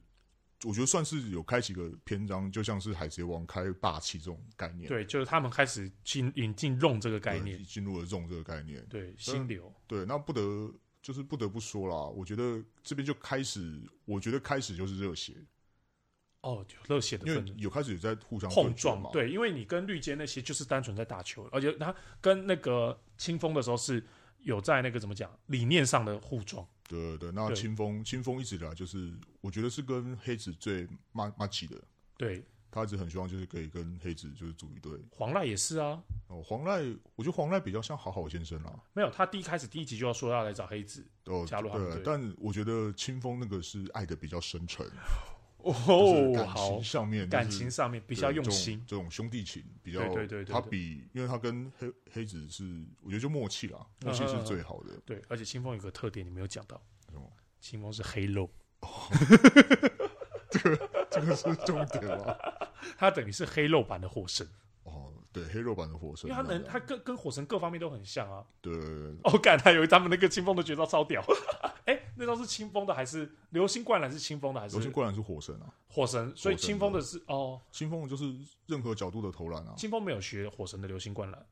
[0.65, 4.89] 我觉得算是有开启个篇章，就像是海贼王开霸气这种概念。
[4.89, 8.85] 对，就是他们开始进引进 ZONE 这个概念，进入了 ZONE 这个概念。
[8.87, 9.73] 对，心流。
[9.87, 15.35] 对，那不得就是不得不说啦，我觉得这边就开始，我觉得开始就是热血。
[16.41, 19.11] 哦，热血的，因为有开始有在互相碰撞嘛。
[19.13, 24.05] 对，因为你跟绿间那些就是单纯在打球，而且他跟那个清风的时候是
[24.41, 26.67] 有在那个怎么讲理念上的互撞。
[26.89, 31.77] 对对对，那清风清风一直以来就是，我觉得是跟黑子最麻麻吉的。
[32.17, 34.93] 对，他一直很希望就是可以跟黑子就是组一队。
[35.11, 36.03] 黄赖也是啊。
[36.29, 36.81] 哦，黄赖，
[37.15, 38.83] 我觉得黄赖比较像好好先生啊。
[38.93, 42.03] 没有，他第一开始第一集就要说要来找黑子哦，加入他们队。
[42.05, 44.85] 但我觉得清风那个是爱的比较深沉。
[45.73, 54.93] 哦，感情上面，感情上面比较用心，这种兄弟情比较，对对对，他比，因为他跟黑黑子是，我觉得就默契啦，默契是最好的。
[55.05, 56.81] 对，而且清风有个特点你没有讲到，
[57.61, 58.51] 清风是黑肉，
[60.51, 62.37] 这个这个是重点吗？
[62.97, 64.47] 他等于是黑肉版的火神。
[65.33, 68.45] 对，黑肉版的火神，因为他能，他跟跟火神各方面都很像啊。
[68.61, 68.73] 对，
[69.25, 71.23] 我感他有他们那个清风的绝招超屌。
[71.85, 74.11] 哎，那招是清风的还是流星灌篮？
[74.11, 74.77] 是清风的还是？
[74.77, 75.73] 流星灌篮是火神啊。
[75.89, 78.35] 火神，所以清风的是哦，清风就是
[78.67, 79.75] 任何角度的投篮啊。
[79.77, 81.47] 清风没有学火神的流星灌篮。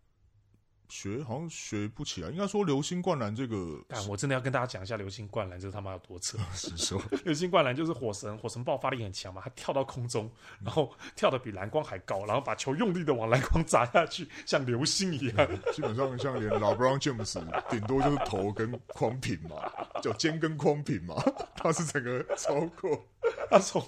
[0.89, 6.39] 学好像学不起来，应该说流星灌篮这个，但我真的要跟大家讲一下流星灌篮这个他妈有多扯。
[6.55, 10.31] 是说 流星灌篮就是火神，火神爆发力很强嘛，他跳到空中，
[10.63, 15.49] 然后 跳的比蓝光还高，然后把球用力的往蓝光砸下去，像流星一样。
[15.73, 19.71] 基本上像连老布朗詹姆斯顶多就是头跟框平嘛，
[20.03, 21.15] 叫肩跟框平嘛，
[21.57, 23.07] 他是整个超过，
[23.51, 23.83] 他从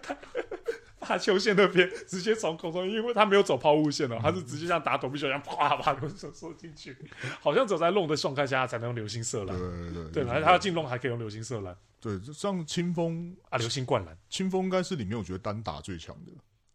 [0.00, 0.16] 他
[1.04, 1.14] 他。
[1.14, 6.96] 他球线那边直接从空中，因为他没有走抛物线哦， 他是直接像打躲避球一样，啪把流星射进去。
[7.40, 9.56] 好像只有在龙的状态下才能用流星射篮。
[9.56, 11.76] 对对对，对，他要进龙还可以用流星射篮。
[12.00, 16.32] 对，像清风啊，流星灌篮，清风应该是里面我觉得单打最强的。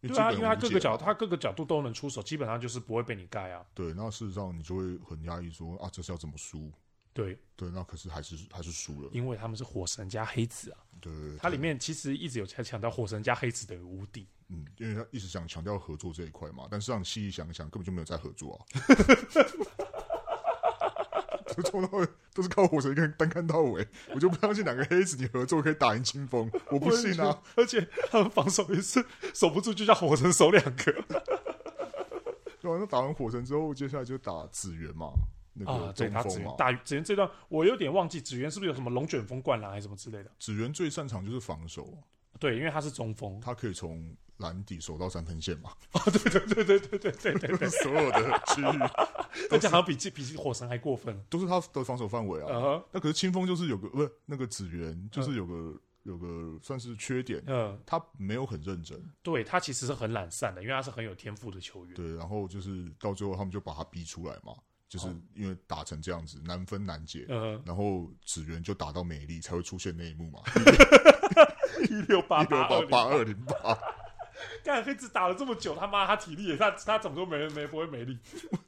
[0.08, 3.62] 对啊，因为他各个角，他各个角度都能出手，基本上就是不会被你盖啊。
[3.74, 6.72] 对，那事实上你就会很压抑说啊，这是要怎么输？
[7.12, 10.78] 对对，那可是还是还是输了，因为他们是火神加黑子啊。
[11.00, 14.26] 对，它里面其实一直有在强调火神加黑子的无敌。
[14.48, 18.58] 嗯，因为他一直想强调合作这一块嘛，但是让细细想一想，根本就没有在合作啊。
[21.62, 27.42] 从头到尾都是靠火神一个人单干到尾，我就不相信两个黑子你合作可以打赢清风，我不信啊！
[27.56, 30.92] 而且他们防守也是守不住，就叫火神守两个。
[32.60, 35.12] 对啊，那打完火神之后，接下来就打紫源嘛。
[35.52, 40.30] 那个啊，对，他紫源打紫源这段，我有点忘记紫源是不是有什么龙卷风灌篮还是什么之类的。
[40.38, 41.98] 紫源最擅长就是防守，
[42.38, 45.70] 对，因为他是中锋，他可以从篮底守到三分线嘛。
[45.92, 48.80] 啊，对对对对对对对对对， 所有的区域，
[49.50, 52.82] 而且好像比比火神还过分，都是他的防守范围啊。
[52.92, 61.94] 那可是清风就是有个不是那个紫源，就是有个有个算是缺点，嗯，他没有很认真，对他其实是很懒散的，因为他是很有天赋的球员。
[61.94, 64.54] 对，然后就是到最后他们就把他逼出来嘛。
[64.90, 70.40] 就是因为打成这样子难分难解，嗯、然后紫源就打到美丽才会出现那一幕嘛，
[71.88, 73.78] 一六八八八二零八，
[74.64, 78.18] 干黑子打了这么久，他妈他体力也，他他怎么都没没不会没力？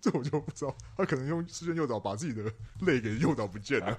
[0.01, 2.49] 这我就不知道，他可能用视线诱导把自己的
[2.83, 3.93] 泪给诱导不见了。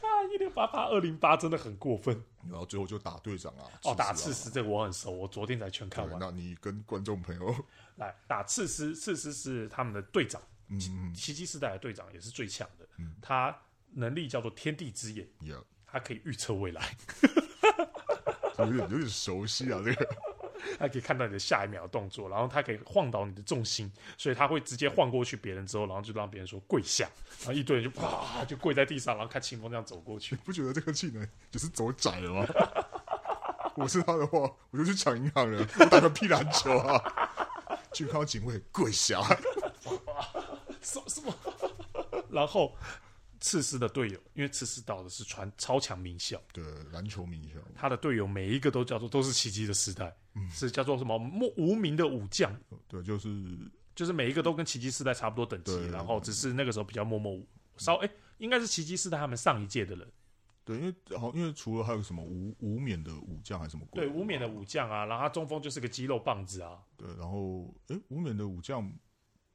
[0.00, 3.66] 他 一六八八二零八真的很过分，然后最后就打队长啊！
[3.82, 6.20] 哦，打刺丝这个我很熟，我昨天才全看完。
[6.20, 7.52] 那你跟观众朋友
[7.96, 10.40] 来打刺丝，刺丝是他们的队长，
[11.14, 13.56] 奇迹世代的队长也是最强的，嗯，他
[13.92, 15.26] 能力叫做天地之眼，
[15.86, 16.96] 他可以预测未来，
[18.58, 20.08] 有点有点熟悉啊，这个。
[20.78, 27.08] 他可以看到你的下一秒的动作，然后他可以晃倒你的重心，所以他会直接晃过去别人之后，然后就让别人说跪下，
[27.40, 30.34] 然后一堆人就啪就跪在地上，然后看清风这样走过去。
[30.34, 32.46] 你不觉得这个技能只是走窄了吗？
[33.76, 37.02] 我是他的话，我就去抢银行了，我打个屁篮球啊！
[37.92, 39.20] 去看到警卫跪下？
[42.32, 42.74] 然后。
[43.42, 46.62] 刺丝的队友，因为刺丝到的是传超强名校，对
[46.92, 50.14] 篮球名校，他的队友每一个都叫做都是奇迹的时代，
[50.50, 52.54] 是叫做什么莫无名的武将，
[52.86, 53.58] 对，就是
[53.94, 60.06] 就是每一个都跟奇迹世代差不多等级，然后只是那个时候比较默默无稍哎，应该是奇迹世代他们上一届的人，
[60.62, 68.92] 对，因为好，因为除了还有什么无无冕的武将还是什么，对，无冕的武将啊，然后他中锋就是个肌肉棒子啊，对，然后哎，无冕的武将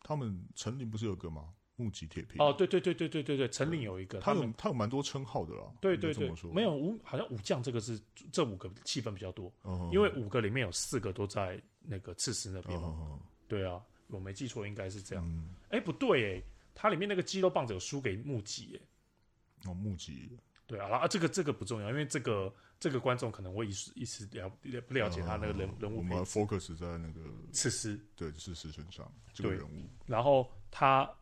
[0.02, 1.54] 他们陈林不是有个吗？
[1.78, 5.64] 目击铁皮哦，对对对对对对对，陈岭有一个，他有他有蛮多称号的啦。
[5.82, 8.00] 对对对，没有武好像武将这个是
[8.32, 9.52] 这五个气氛比较多，
[9.92, 13.20] 因为五个里面有四个都在那个刺史那边嘛。
[13.48, 15.48] 对啊，我没记错应该是这样。
[15.70, 19.70] 哎，不对哎，他里面那个肌肉棒子有输给木吉哎。
[19.70, 20.32] 哦，木吉。
[20.66, 24.50] 对啊，啊这个这个不重要，因为这个这个观众可能会一时一时了
[24.88, 25.98] 不了解他那个人人物。
[25.98, 27.20] 我们 focus 在那个
[27.52, 29.90] 刺史，对刺史身上这个人物。
[30.06, 31.14] 然后他。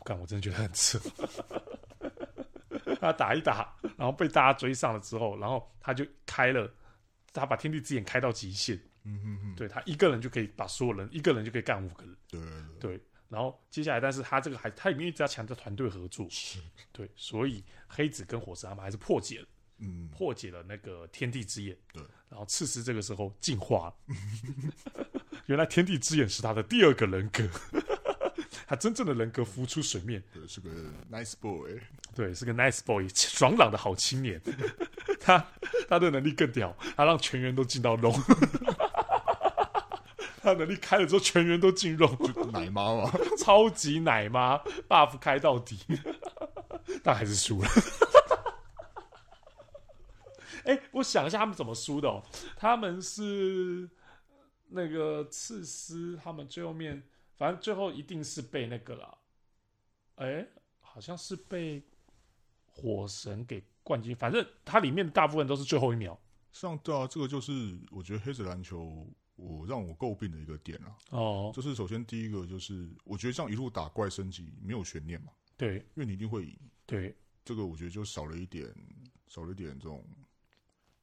[0.00, 0.98] 我干，我真的觉得很扯。
[3.00, 6.72] 他打一打，然后被大家追上了之后，然后他就开了，
[7.32, 8.80] 他把天地之眼开到极限。
[9.06, 12.16] 嗯对他一个人就可以把所有人，一个人就可以干五个人。
[12.28, 12.40] 对
[12.80, 13.00] 对。
[13.28, 16.26] 然后接下来，但是他这个还，他里面一直要强调团队合作。
[16.92, 19.46] 对，所以黑子跟火神他们还是破解了，
[19.78, 21.76] 嗯，破解了那个天地之眼。
[21.92, 22.02] 对。
[22.30, 23.94] 然后赤石这个时候进化了，
[25.46, 27.46] 原来天地之眼是他的第二个人格。
[28.74, 30.68] 他真正的人格浮出水面，对，是个
[31.08, 31.80] nice boy，
[32.12, 34.42] 对，是个 nice boy，爽朗的好青年。
[35.20, 35.46] 他
[35.88, 38.12] 他的能力更屌，他让全员都进到龙。
[40.42, 42.18] 他能力开了之后，全员都进龙，
[42.52, 44.58] 奶妈嘛， 超级奶妈
[44.88, 45.78] buff 开到底，
[47.04, 47.68] 但还是输了。
[50.64, 52.20] 哎、欸，我想一下他们怎么输的哦？
[52.56, 53.88] 他们是
[54.68, 57.00] 那个刺丝，他们最后面。
[57.36, 59.18] 反正最后一定是被那个了，
[60.16, 60.48] 哎、欸，
[60.80, 61.82] 好像是被
[62.66, 64.14] 火神给灌进。
[64.14, 66.18] 反正它里面的大部分都是最后一秒。
[66.52, 70.96] 上对啊，这个就是我觉得黑子篮球我让我诟病的一个点啊。
[71.10, 75.32] 哦，就是首先第一个就是我觉得这样一路打怪升级没有悬念嘛。
[75.56, 76.56] 对，因为你一定会赢。
[76.86, 78.72] 对，这个我觉得就少了一点，
[79.26, 80.06] 少了一点这种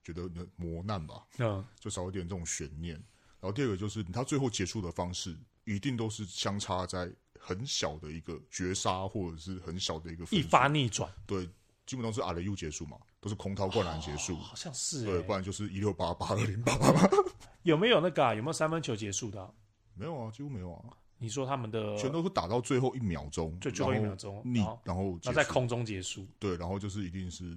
[0.02, 1.28] 觉得磨难吧。
[1.40, 2.96] 嗯，就少了一点这种悬念。
[3.42, 5.36] 然后第二个就是他最后结束的方式。
[5.66, 11.12] 一定都是相差在很小的一个绝杀，或者是很小的一个一发逆转。
[11.26, 11.48] 对，
[11.86, 15.06] 基本上是阿雷 U 结束嘛，都是空掏灌篮结束，哦，好像是。
[15.06, 17.10] 对，不然就是一六八八二零八八。
[17.64, 18.34] 有没有那个、啊？
[18.34, 19.52] 有没有三分球结束的、啊？
[19.94, 20.98] 没有啊，几乎没有啊。
[21.18, 26.26] 你说他们的全都是打到最后一秒钟，最最后一秒钟逆，然后那在空中结束。
[26.40, 27.56] 对，然后就是一定是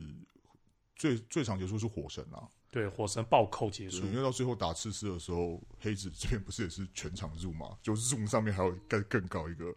[0.95, 2.49] 最最长结束是火神啊。
[2.71, 7.79] 对，火神暴扣结束，因为到最后打刺丝的时候，黑子这边不是也是全场 zoom 嘛？
[7.81, 9.73] 就是 zoom 上面还有更更高一个，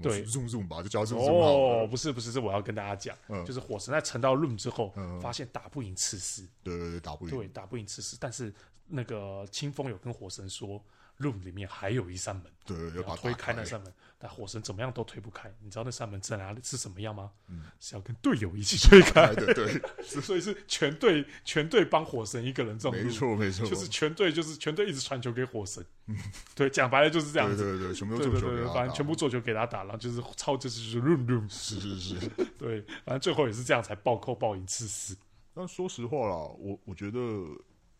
[0.00, 8.54] 对，zoom zoom 吧，就叫 zoom 哦，不是不是，是我要跟大家讲，嗯、就是火神在沉到 room 之后，嗯、发现打不赢刺丝，对对对，打不赢，对，打不赢刺丝，但是
[8.86, 10.80] 那个清风有跟火神说。
[11.18, 13.52] Room 里面还有一扇门，对，要把推开。
[13.54, 15.50] 那扇门，但火神怎么样都推不开。
[15.60, 17.30] 你知道那扇门在哪里是什么样吗？
[17.48, 19.32] 嗯，是要跟队友一起推开。
[19.34, 26.16] 的，对， 所以是全队全队帮火神一个人这种，没错没错，就是全队就是全队一直传球给火神，嗯，
[26.54, 35.16] 对，讲白了就是这样子，对对对，全部做球给他打，反正全部做球给他打，然后就是超就是就是 room room，是是是， 对，反正最后也是这样才暴扣暴赢致死。
[35.54, 37.18] 但说实话啦，我我觉得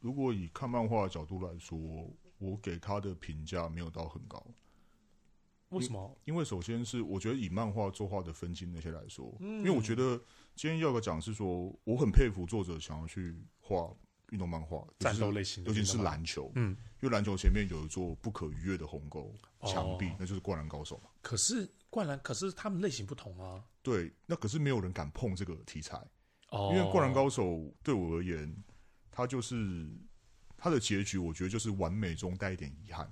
[0.00, 1.78] 如果以看漫画的角度来说。
[2.38, 4.44] 我给他的评价没有到很高，
[5.70, 6.16] 为什么？
[6.24, 10.16] 因为首先是我觉得以漫画作画的分镜那些来说，因为我觉得
[10.54, 13.90] 今天要个讲是说，我很佩服作者想要去画
[14.30, 21.10] 运动漫画，战斗类型，尤其是篮球，嗯，因为篮球前面有一座不可逾越的鸿沟墙壁，那就是灌篮高手嘛。
[21.22, 23.64] 可是灌篮，可是他们类型不同啊。
[23.82, 25.96] 对，那可是没有人敢碰这个题材，
[26.50, 28.54] 哦因为灌篮高手对我而言，
[29.10, 29.90] 它就是。
[30.56, 33.10] 他的结局我觉得就是完美中带一点遗憾，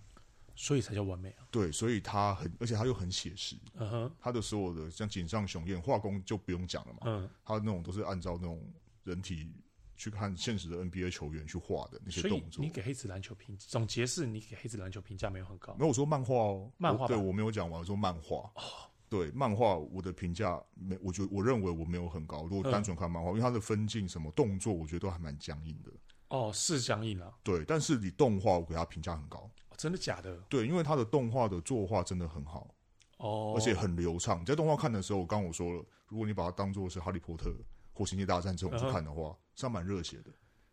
[0.55, 1.47] 所以才叫完美啊。
[1.51, 3.57] 对，所以他很，而且他又很写实。
[3.75, 7.01] 嗯哼，他的所有的像井上雄彦画工就不用讲了嘛。
[7.05, 8.63] 嗯，他那种都是按照那种
[9.05, 9.53] 人体
[9.97, 12.65] 去看现实的 NBA 球员去画的那些动作。
[12.65, 15.75] 你给黑子篮球评总结是，你给黑子篮球评价没有很高。
[15.75, 17.07] 没有，我说漫画哦，漫画。
[17.07, 18.51] 对我没有讲完，我说漫画。
[18.55, 18.91] 哦。
[19.07, 22.47] 对漫画，我的评价没，我觉得我认为我没有很高。
[22.49, 25.93] 如果单纯看漫画，嗯、因为它的分镜什么动作，我觉得都还蛮僵硬的。
[26.35, 27.33] 哦，是僵硬啊。
[27.45, 29.39] 对，但是你动画，我给他评价很高。
[29.69, 29.75] 哦。
[29.77, 30.37] 真的假的？
[30.49, 32.75] 对，因为他的动画的作画真的很好。
[33.19, 33.55] 哦。
[33.57, 34.41] 而且很流畅。
[34.41, 37.51] 你在动画看的时候，我刚刚我说了，如果你把它当做是《哈利波特》
[37.93, 40.31] 或《星际大战》这种去看的话，嗯、是蛮热血的。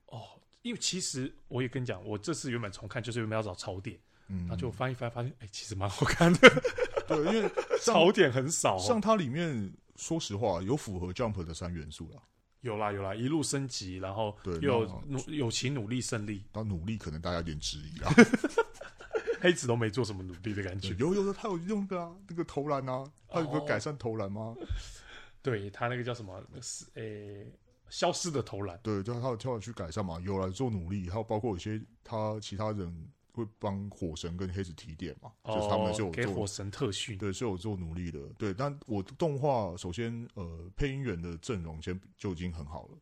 [0.08, 0.22] 哦，
[0.64, 6.40] 因为其实我也跟你讲，我这次原本重看就是原本要找槽点，嗯，然后就翻一翻，发现哎，其实蛮好看的。
[7.08, 7.50] 对，因为
[7.82, 12.22] 槽点很少，哦，像它里面，说实话，有符合 Jump 的三元素啦。
[12.62, 16.44] 有啦有啦，一路升级，然后又有努友情、努力、胜利。
[16.52, 18.14] 到努力可能大家有点质疑啊，
[19.42, 20.96] 黑子都没做什么努力的感觉。
[21.00, 24.56] 有有的，他有用的啊，那个投篮啊，他有个改善投篮吗？
[24.56, 24.58] 哦、
[25.42, 26.42] 对他那个叫什么？
[26.62, 27.02] 是诶、
[27.44, 27.52] 欸，
[27.90, 28.80] 消失的投篮。
[28.84, 33.12] 对，就他有跳去改善嘛，有来做努力，还有包括有些他其他人。
[33.34, 35.32] 会帮火神跟黑子提点嘛？
[35.44, 38.20] 哦、就是他们是有做给火神特训，对，是有做努力的。
[38.38, 42.98] 对，但我的动画首先呃，配音员的阵容先就已经很好了，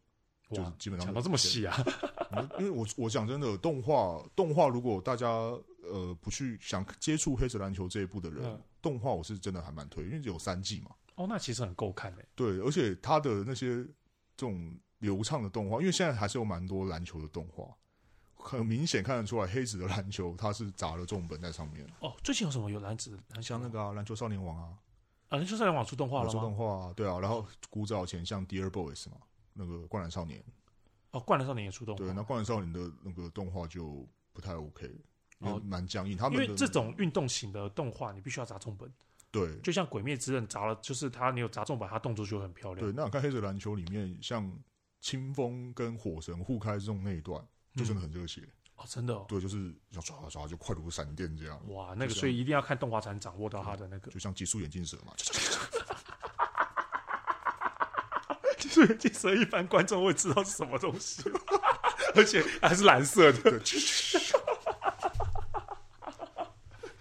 [0.51, 1.75] 就是基本上讲到这么细啊。
[2.59, 10.91] 因为我我讲真的，动画动画如果大家呃不去想接触黑子篮球这一部的人，嗯、动画我是真的还蛮推，因为只有三季嘛。
[11.15, 12.23] 哦，那其实很够看的。
[12.35, 13.83] 对，而且他的那些
[14.37, 17.65] 这种流畅的动画，因为现在还是有蛮多篮球的动画。
[18.39, 21.85] 很明显看得出来，黑子的篮球他是砸了重本在上面。
[21.99, 23.19] 哦，最近有什么有篮子？
[23.41, 24.73] 像那个啊，篮球少年王啊，
[25.27, 26.31] 啊，篮球少年王出动画了吗？
[26.31, 27.19] 出动画啊，对啊。
[27.19, 29.17] 然后古早前像 Dear Boys 嘛，
[29.53, 30.43] 那个灌篮少年。
[31.11, 31.97] 哦，灌篮少年也出动画。
[31.97, 34.89] 对，那灌篮少年的那个动画就不太 OK，
[35.39, 36.17] 哦，蛮僵硬。
[36.17, 38.91] 他们因为这种运动型的动画，你必须要砸重本。
[39.31, 42.87] 对，就像鬼灭之刃砸了，就是他你有砸重本，他动作就很漂亮。
[42.87, 44.51] 对，那我看黑子篮球里面，像
[45.01, 47.45] 清风跟火神互开这种那一段。
[47.75, 48.41] 就真的很热血
[48.75, 51.61] 哦，真的，对，就是要抓抓就快如闪电这样。
[51.69, 55.13] 哇，那个所以一定要看动画才能掌握到他的那个，就像极速眼镜蛇嘛。
[58.57, 61.23] 极速眼镜蛇一般观众会知道是什么东西，
[62.15, 63.59] 而且还是蓝色的。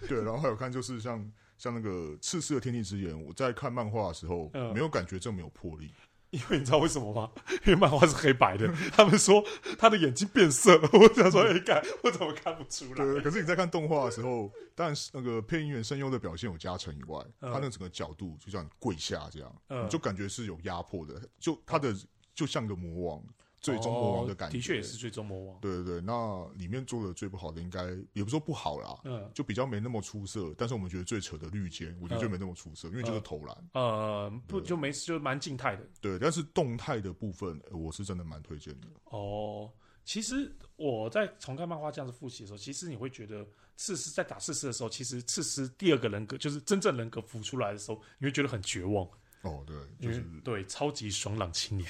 [0.07, 5.93] 对，然后还有看就是像像那个赤丝的天地之眼，我在看漫画的时候没有感觉这么有魄力。
[6.31, 7.31] 因为你知道为什么吗？
[7.65, 9.43] 因为漫画是黑白的，他们说
[9.77, 10.89] 他的眼睛变色了。
[10.93, 13.05] 我想说，哎，看我怎么看不出来？
[13.05, 21.95] 对，可是你在看动画的时候，当然是那个配音员声优的表现有加成以外，嗯、他那整个角度就像跪下这样，嗯、你就感觉是有压迫的，就他的
[22.35, 23.23] 就像个魔王。
[23.59, 25.59] 最终魔王的感觉，的确也是最终魔王。
[25.59, 30.53] 对对对，那里面做的最不好的，应该也不说不好啦，嗯，就比较没那么出色。
[30.57, 33.69] 但是我们觉得最扯的绿箭，我觉得就没那么出色，因为就是投篮。
[33.73, 35.85] 呃，不，就没就蛮静态的。
[35.99, 38.87] 对，但是动态的部分，我是真的蛮推荐的。
[39.05, 39.69] 哦，
[40.05, 43.45] 其实我在重看漫画这样子复习的时候，其实你会觉得
[43.75, 49.07] 刺丝在打刺丝的时候，其实刺丝第二个人格就是真正人格浮出来的时候，你会觉得很绝望。
[49.41, 51.89] 哦，对，就是对超级爽朗青年。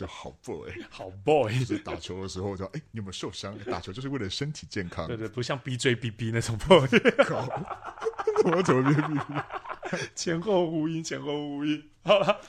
[0.00, 3.54] 就好 boy， 好 boy，就是打球的时候就哎，你有没有受伤？
[3.70, 5.06] 打球就是为了身体健康。
[5.06, 6.88] 对对，不像 BJBB 那种 boy。
[8.50, 9.44] 我怎么 BJBB？
[10.16, 11.82] 前后呼应，前后呼应。
[12.02, 12.40] 好了，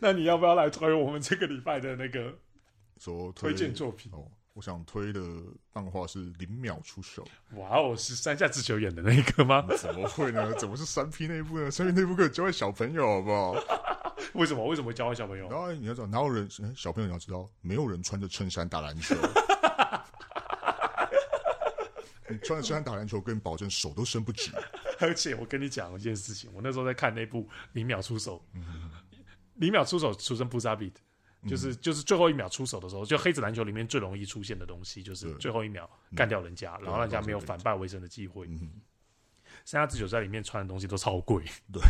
[0.00, 2.36] 那你要不要来推我们这个礼拜的那个
[2.98, 4.12] 说推荐作品？
[4.12, 5.20] 哦，我想推的
[5.72, 7.24] 漫画是《零秒出手》。
[7.60, 9.64] 哇哦，是山下智久演的那个吗？
[9.78, 10.52] 怎么会呢？
[10.54, 11.70] 怎么是三 P 那一部呢？
[11.70, 13.52] 三 P 那一部可以教坏小朋友，好不好？
[14.34, 14.66] 为什么？
[14.66, 15.48] 为什么会教坏小朋友？
[15.48, 19.14] 然后你要知道，哪有人小朋友你要知道，没有人穿着衬衫打篮球。
[22.28, 24.50] 你穿着衬衫打篮球，跟你保证手都伸不直。
[24.98, 27.44] 而且我跟你讲一件事情，我那时候在看那部
[27.74, 28.90] 《零秒出手》，嗯，
[29.54, 31.00] 零秒出手出身布萨比特，
[31.46, 38.48] 就是就是最后一秒出手的时候，就黑子篮球里面最容易出现的东西，就是最后一秒干掉人家，然后人家没有反败为胜的机会。
[39.64, 41.82] 三下智久在里面穿的东西都超贵，对。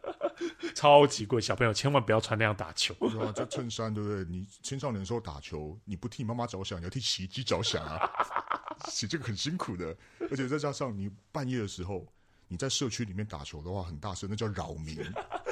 [0.74, 2.94] 超级贵，小朋友千万不要穿那样打球。
[2.94, 4.24] 对啊，这衬衫对不对？
[4.24, 8.10] 你青少年的时候打球，你不替妈妈着想，你要替洗衣机着想啊！
[8.88, 9.94] 洗这个很辛苦的，
[10.30, 12.06] 而且再加上你半夜的时候。
[12.52, 14.98] 你在社区里面打球的话，很大声，那叫扰民。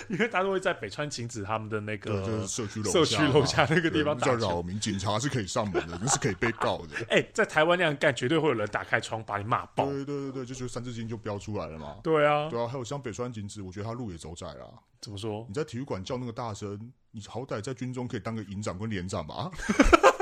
[0.08, 4.78] 因为大家都会在北川晴子他们的那个就是社区楼社区楼下那个地方打扰民。
[4.80, 6.96] 警察是可以上门的，那是可以被告的。
[7.10, 9.86] 哎、欸，在台湾那样干，绝对会有人打开窗把你骂爆。
[9.86, 11.96] 对对对对，就觉得三字经就飙出来了嘛。
[12.02, 14.72] 对啊，对啊，还有像北川晴子，我觉得他路也走窄了。
[15.00, 15.44] 怎么说？
[15.48, 19.50] 你在体育馆叫那个大声，你好歹在军中可以当个营长跟连长吧。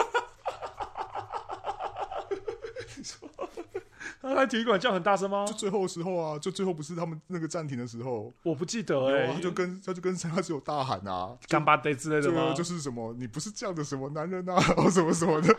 [4.35, 5.45] 在体育馆叫很大声吗？
[5.47, 12.55] 就最后的时候啊，就最后不是他们那个暂停的时候，我不记得哎、欸，他就跟他就跟山下智久大喊啊，干巴爹之类的吗？
[12.55, 15.55] 就是什么你不是这样的什么男人啊，然 后什么什么的，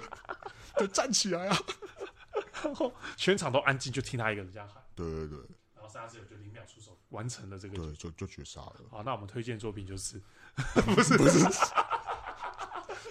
[0.80, 1.58] 就站起来啊，
[2.64, 4.82] 然后全场都安静，就听他一个人这样喊。
[4.96, 5.38] 对对对，
[5.76, 8.76] 然后山下智久就零秒出手完成了这个，对，就就绝杀了。
[8.90, 10.22] 好，那我们推荐作品就是
[10.74, 11.40] 不是 不是。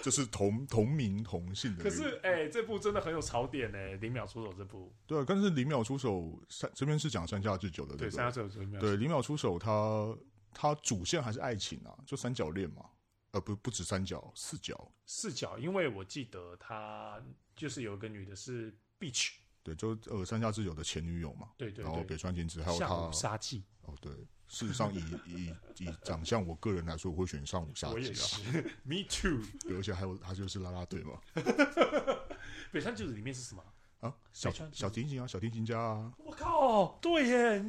[0.03, 1.83] 就是同同名同姓的。
[1.83, 3.95] 可是，哎、欸，这部真的很有槽点呢。
[3.97, 8.79] 零秒出手这部，对，但是零秒出手三这边是讲三下智久的，对，三下智久。
[8.79, 10.15] 对，零秒出手，他
[10.53, 12.85] 他主线还是爱情啊，就三角恋嘛，
[13.31, 17.21] 呃，不不止三角，四角，四角，因为我记得他
[17.55, 19.33] 就是有一个女的是 Beach，
[19.67, 24.11] 对，就呃山下智久的前女友嘛，对对，对，然后北川景子还有他杀技，哦，对。
[24.49, 28.63] 事实上以，以以以长相，我个人来说，我会选上武杀技啊。
[28.87, 29.41] Me too。
[29.75, 31.19] 而且还有他就是啦啦队嘛。
[32.71, 33.61] 北川景子里面是什么
[33.99, 34.15] 啊？
[34.31, 36.13] 小小提琴啊，小提琴家啊。
[36.17, 37.61] 我靠，对耶！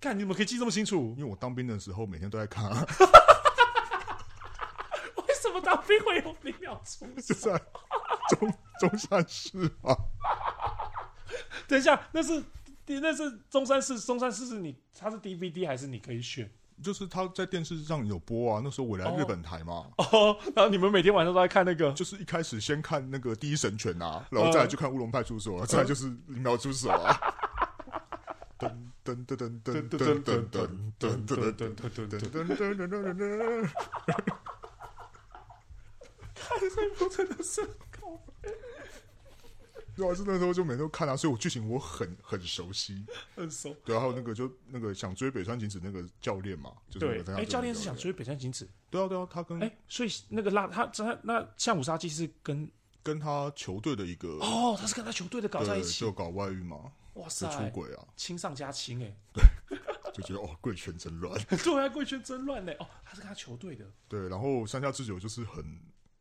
[0.00, 1.14] 看你怎么可以记这么清楚？
[1.16, 2.84] 因为我当兵的时候每天都在看啊。
[5.16, 7.06] 为什么当兵会有零秒出？
[7.20, 7.56] 就在
[8.30, 9.96] 中中山市啊。
[11.68, 12.42] 等一下，那是。
[12.86, 16.52] 那是中山市，中山市是你，它是 DVD 还是你可以选？
[16.82, 19.86] 就是他在电视上有播啊，那时候我来日本台嘛。
[19.96, 21.90] 哦，然后你们每天晚上都在看那个？
[21.94, 27.18] 就是一开始先看那个《第一神拳》啊，然后再来就看《乌龙派出所》，再来就是《零秒出手》啊。
[28.58, 28.70] 噔
[29.02, 33.70] 噔噔噔噔噔噔噔噔噔噔噔噔噔噔噔。
[36.34, 38.20] 看这部真的是靠
[39.96, 43.04] 对啊，是那时候就每天都看啊，所以我剧情我很很熟悉，
[43.36, 43.74] 很熟。
[43.84, 48.68] 对啊，还有那个就那个想追北川景子那个教练嘛，就是对，哎，教练是想追北川景子。
[48.90, 52.70] 对啊，对啊，他跟哎，所以那个拉他他那相武纱季是跟
[53.02, 59.44] 跟他球队的一个哦，他是跟他球队的搞在一起，就搞外遇嘛，哇塞，出轨啊，亲上加亲哎，对，
[60.12, 65.64] 就觉得哦，贵圈真乱， 对啊，贵圈真乱呢，哦，他是跟他球队的，对，然后山下智久就是很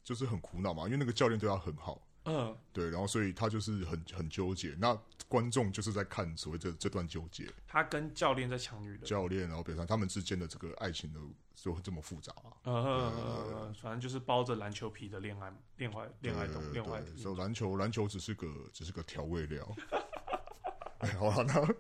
[0.04, 2.02] 就是很苦恼嘛，因为那个教练对他很好。
[2.26, 4.98] 嗯，对，然后所以他就是很很纠结，那
[5.28, 7.52] 观众就是在看所谓这这段纠结。
[7.68, 11.20] 他跟教练在抢女的，教练然后比如说他们之间的这个爱情的
[11.56, 12.52] 就会这么复杂啊。
[12.64, 13.14] 嗯嗯
[13.54, 17.04] 嗯，反正就是包着篮球皮的恋爱，恋爱恋爱的恋爱。
[17.18, 19.76] 所以篮球篮球只是个只是个调味料。
[21.04, 21.76] 哎，好了，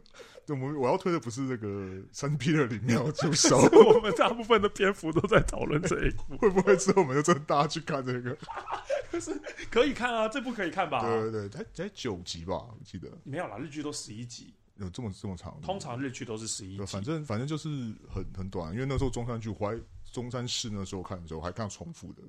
[0.45, 3.57] 那我们我要推的不是那个三 P 的零秒出手，
[3.95, 8.38] 我们大部分的篇幅都在讨论这一部，会不会之后我们就真的大家去看这个？
[9.09, 9.34] 可是
[9.71, 11.01] 可以看啊，这部可以看吧？
[11.01, 13.09] 对对对，才才九集吧，我记得。
[13.24, 15.57] 没有啦，日剧都十一集，有这么这么长？
[15.61, 17.69] 通常日剧都是十一集，反正反正就是
[18.09, 19.80] 很很短，因为那时候中山剧，我还
[20.11, 22.21] 中山市那时候看的时候，还看重复的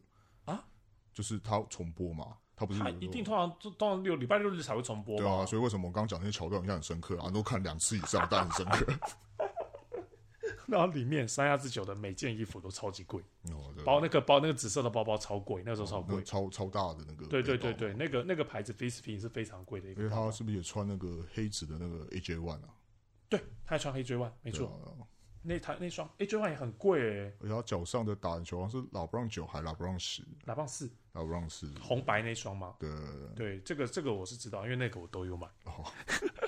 [0.45, 0.65] 啊，
[1.13, 2.37] 就是它重播嘛。
[2.57, 7.31] 他不是他一定通常通常六礼拜六日才会重播，对啊，所以为什么我刚刚讲那些桥段印象很深刻啊？
[7.31, 8.93] 都看两次以上， 但很深刻。
[10.67, 20.03] 然后里面三亚之久的每件衣服都超级贵，哦，包那个包那个紫色的包包超贵，那时候超贵，超超大的那个，对对对对，那个那个牌子 Fishpin 是非常贵的一个。
[20.03, 22.71] 因为他是不是也穿那个黑紫的那个 AJ One 啊？
[23.29, 24.81] 对，他还穿黑 J One，没错。
[25.47, 32.75] 那台那双 AJ One 也很贵哎，而且他脚上的打篮球好像是老布朗九还老布朗十，老布朗四，老布朗四，红白那双吗？
[32.79, 32.91] 对
[33.37, 35.47] 对，这个这个我是知道，因为那个我都有买。
[35.65, 35.85] 哦，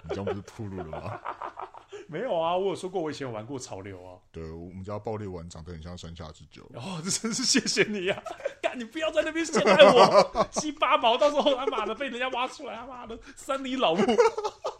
[0.02, 1.20] 你这样不是铺路了吗？
[2.08, 4.18] 没有啊，我有说过我以前有玩过潮流啊。
[4.32, 6.64] 对，我们家爆裂丸长得很像山下智久。
[6.74, 8.22] 哦，这真是谢谢你呀、啊！
[8.62, 14.04] 干，你不要在那边陷害我，七八毛，到时候他妈的被人家挖出来，他妈的三里老木，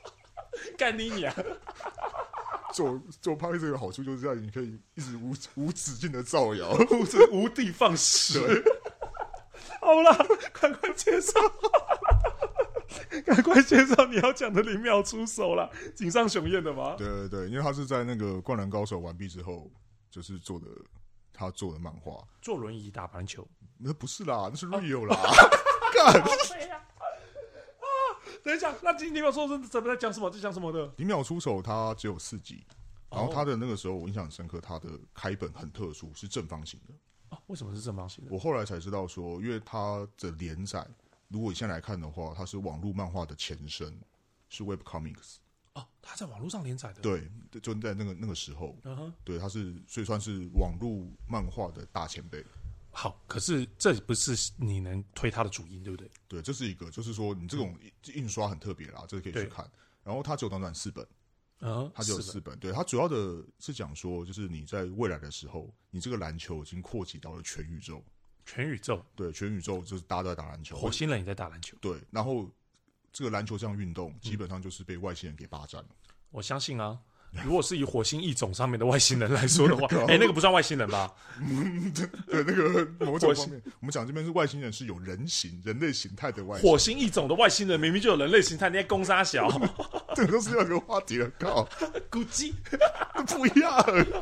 [0.78, 1.34] 干你娘！
[2.76, 6.72] 做做拍这个好处就是这样，你可以一直无无止境的造谣，
[7.32, 8.38] 无无地放矢。
[9.80, 10.14] 好了，
[10.52, 11.32] 赶快介绍，
[13.24, 16.96] 赶快介绍你要讲的零秒出手了，井上雄彦的吗？
[16.98, 19.70] 对对对，因为他是在那个《灌篮高手》完毕之后，
[20.10, 20.66] 就是做的
[21.32, 23.48] 他做的漫画，坐轮椅打篮球，
[23.78, 25.16] 那不是啦，那是 real 啦，
[25.94, 26.22] 干。
[28.46, 30.30] 等一下，那零秒出手是怎么在讲什么？
[30.30, 30.88] 在讲什么的？
[30.98, 32.62] 零秒出手，它只有四集，
[33.10, 36.94] 然后它的那个时候我印象很深刻，它的开本很特殊，是正方形的。
[37.30, 38.30] 哦，为什么是正方形的？
[38.32, 40.86] 我后来才知道说，因为它的连载，
[41.26, 43.92] 如果你现在来看的话，它是网络漫画的前身，
[44.48, 45.38] 是 Web Comics。
[45.74, 47.02] 哦，它在网络上连载的。
[47.02, 47.28] 对，
[47.60, 52.46] 就在那个那个时候，嗯哼，对，它是所以算是网络漫画的大前辈。
[52.98, 56.10] 好，可是这不是你能推它的主因，对不对？
[56.26, 57.78] 对，这是一个，就是说你这种
[58.14, 59.70] 印刷很特别啦，这个可以去看。
[60.02, 61.06] 然后它只有短短四本，
[61.60, 62.58] 嗯，它只有四本。
[62.58, 68.02] 对，它主要的是讲说，就是你在未来的时候，你这个篮球已经扩及到了全宇宙，
[68.46, 72.00] 全宇宙，对，全宇宙就是大家都在打篮球，火星人也在打篮球，对。
[72.10, 72.50] 然后
[73.12, 75.88] 这个篮球这项运动基本上就是被外星人给霸占了。
[76.30, 76.98] 我相信啊。
[77.44, 81.12] 如果是以火星异种上面的外星人来说的话， 哎、欸，那个不算外星人吧？
[82.26, 86.72] 对，那个某种方面，我们讲这边是外星人是有人形、人类形态的外星人。
[86.72, 89.48] 火星异种的外星人明明就有人类形态，你在攻杀小，
[90.14, 91.68] 这都是要个话题的，靠，
[92.10, 92.54] 估计
[93.26, 93.72] 不一样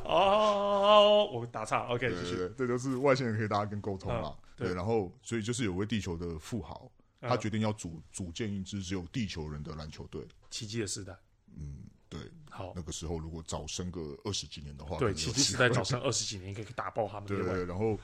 [0.05, 1.31] 哦。
[1.33, 2.51] 我打岔，OK，继续。
[2.57, 4.67] 这都是外星人可以大家跟沟通了、嗯。
[4.67, 6.91] 对，然后所以就是有位地球的富豪，
[7.21, 10.23] 他决定要组组建一支只有地球人的篮球队。
[10.51, 11.13] 奇迹的时代，
[11.57, 11.79] 嗯。
[12.15, 17.27] 对，好，那个时候如果早生个二十几年的话，对，奇迹时代早生二十几年可以打爆他们。
[17.27, 17.99] 对，对，然后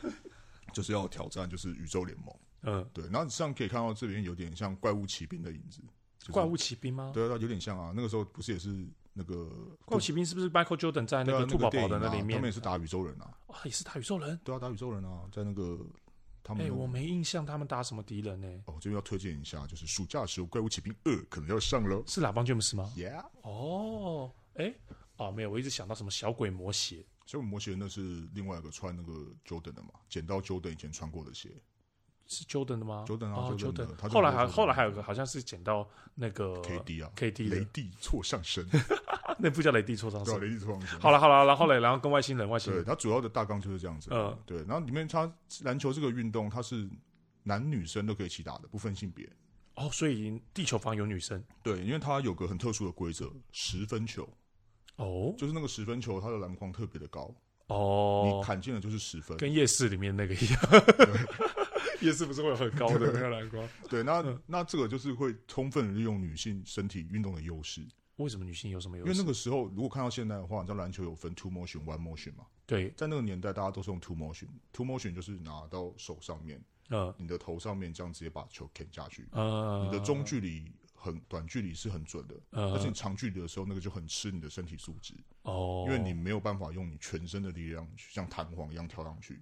[0.72, 2.34] 就是要挑战，就是宇宙联盟。
[2.62, 5.80] 嗯，对，然后实际上可以看到这边有点像怪物骑兵的影子。
[6.18, 7.12] 就是、怪物骑兵吗？
[7.14, 7.92] 对啊，有点像啊。
[7.94, 9.48] 那个时候不是也是那个
[9.84, 10.26] 怪物骑兵？
[10.26, 12.36] 是不是 Michael Jordan 在那个兔宝宝的那里面？
[12.36, 13.30] 他们也是打宇宙人啊。
[13.46, 14.38] 哇，也是打宇宙人？
[14.42, 15.78] 对啊，打宇宙人啊，在那个。
[16.48, 18.62] 哎、欸，我没印象他们打什么敌人呢、欸？
[18.66, 22.02] 哦，这边要推荐一下，就是暑假的时候《怪物骑兵二》可能要上喽。
[22.06, 23.24] 是拉邦詹姆斯吗？Yeah。
[23.42, 24.80] 哦，哎、欸，
[25.16, 27.04] 哦，没有，我一直想到什么小鬼魔鞋。
[27.26, 29.12] 小鬼魔鞋那是另外一个穿那个
[29.46, 29.90] Jordan 的嘛？
[30.08, 31.50] 捡到 Jordan 以前穿过的鞋，
[32.30, 34.08] 是 Jordan 的吗？Jordan 啊，Jordan。
[34.08, 38.66] 后来还后来还有个好像是捡到那个 KD 啊，KD 雷帝错上身。
[39.38, 40.98] 那不叫雷帝错上身，雷帝错上身。
[41.00, 42.82] 好了好了，然后嘞，然后跟外星人，外星人。
[42.82, 44.08] 对，它主要的大纲就是这样子。
[44.12, 44.58] 嗯，对。
[44.58, 45.30] 然后里面它
[45.64, 46.88] 篮球这个运动，它是。
[47.42, 49.26] 男女生都可以一起打的，不分性别。
[49.74, 51.42] 哦，所以地球房有女生。
[51.62, 54.28] 对，因为它有个很特殊的规则，十分球。
[54.96, 57.34] 哦，就是那个十分球，它的篮筐特别的高。
[57.68, 60.60] 哦，你砍进了就是十分，跟夜市里面那个一样。
[62.06, 63.68] 夜市不是会有很高的那个篮筐？
[63.88, 67.86] 对，那、嗯、那这个就是会充分利用女性身体运动的优势。
[68.16, 69.10] 为什么女性有什么优势？
[69.10, 72.44] 因为那个时候，如果看到现在的话，你知道篮球有分 two motion、one motion 嘛？
[72.66, 74.48] 对，在那个年代，大家都是用 two motion。
[74.72, 76.62] two motion 就是拿到手上面。
[76.90, 89.40] 呃，你的头上面这样直接把球砍下去，呃，你的中距离很短，距离是很准的，呃，但是你长距离的时候，那个就很吃你的身体素质，哦，因为你没有办法用你全身的力量像弹簧一样跳上去。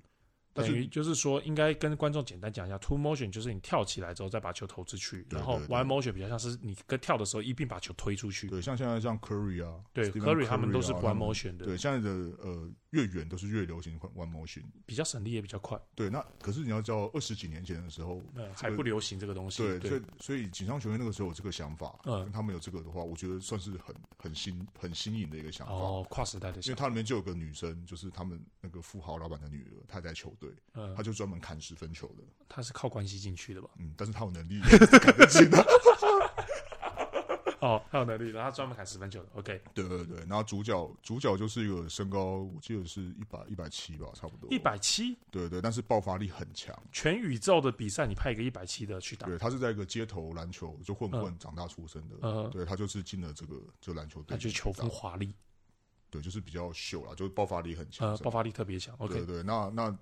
[0.55, 8.49] 等于就是说，应该跟观众简单讲一下，two motion 就是你跳起来之后再把球投出去，然后 one motion 比较像是你跟跳的时候一并把球推出去。
[8.49, 11.67] 对，像现在像 Curry 啊，对 Curry 他们都是 one motion 的。
[11.67, 15.81] 对，现在的呃越远都是越流行 one motion，比较省力也比较快。
[15.95, 18.21] 对，那可是你要知道二十几年前的时候，
[18.57, 19.63] 还不流行这个东西。
[19.79, 25.73] 对，所以所以锦上球员那个时候有这个想法，嗯，他们有这个的话，我觉得算是很很新很新颖的一个想法。
[25.73, 26.67] 哦，跨时代的想法。
[26.69, 31.29] 因为它里面就有个女生，就是他们那个富豪老板的女儿，她在球队，嗯，她就专。
[31.29, 33.69] 门砍十分球的，她是靠关系进去的吧？
[33.77, 35.59] 嗯，但是她有能力砍得进的。
[37.67, 39.29] 哦，他有能力，然后他专门砍十分球的。
[39.35, 45.17] OK，对对对，然后主角主角就是一个身高，我记得是一百一百七吧，差不多一百七。
[45.31, 46.77] 对对，但是爆发力很强。
[46.93, 49.27] 全宇宙的比赛，你派一个一百七的去打？
[49.27, 52.17] 对，他是在一个街头篮球就混混长大出生的。
[52.23, 55.35] 嗯，对他就是进了这个这篮球队，他就球风华丽。
[56.11, 58.95] 对，就是比较秀啦，就是爆发力很强，爆发力特别强。
[58.99, 59.99] OK，对对，那那。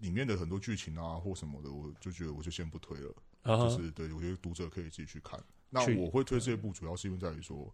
[0.00, 3.08] 里面的很多剧情啊或什么的，我就觉得我就先不推了。
[3.42, 3.68] Uh -huh.
[3.68, 5.42] 就是对我觉得读者可以自己去看。
[5.74, 7.72] 那我会推这部，主要是因为在于说，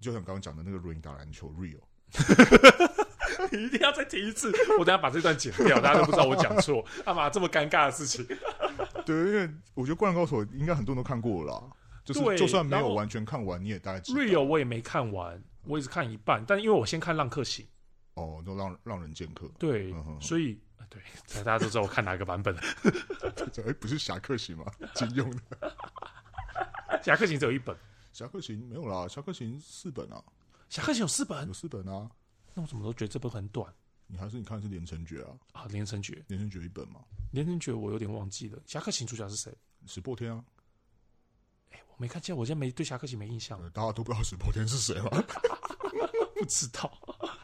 [0.00, 1.78] 就像刚刚讲的那个 Rain 打篮球 Real，
[3.52, 4.50] 你 一定要再提一次。
[4.78, 6.82] 我等下把这段剪掉，大家都不知道我讲错。
[7.04, 8.26] 干嘛这么尴尬的事情？
[9.04, 11.70] 对，因为我觉得《灌篮高手》应该很多人都看过了啦。
[12.02, 14.20] 就是就算没有完全看完，你也大概知道。
[14.20, 16.42] Real 我也没看完，我也是看一半。
[16.46, 17.66] 但因为我先看《浪客行》，
[18.14, 19.50] 哦，都让让人剑客。
[19.58, 20.58] 对，所以。
[20.90, 21.02] 对，
[21.42, 22.60] 大家都知道我看哪个版本了。
[23.66, 24.64] 哎，不是侠客行吗？
[24.94, 25.40] 金庸的
[27.02, 27.76] 侠客行只有一本，
[28.12, 30.22] 侠客行没有啦，侠客行四本啊。
[30.68, 32.10] 侠客行有四本，有四本啊。
[32.54, 33.72] 那我怎么都觉得这本很短？
[34.06, 35.30] 你还是你看的是连城诀啊？
[35.52, 37.00] 啊，连城诀，连城诀一本嘛。
[37.32, 38.58] 连城诀我有点忘记了。
[38.66, 39.52] 侠客行主角是谁？
[39.86, 40.44] 石破天啊。
[41.70, 43.58] 哎，我没看见，我现在没对侠客行没印象。
[43.70, 45.10] 大家都不知道石破天是谁吗？
[46.34, 46.90] 不知道。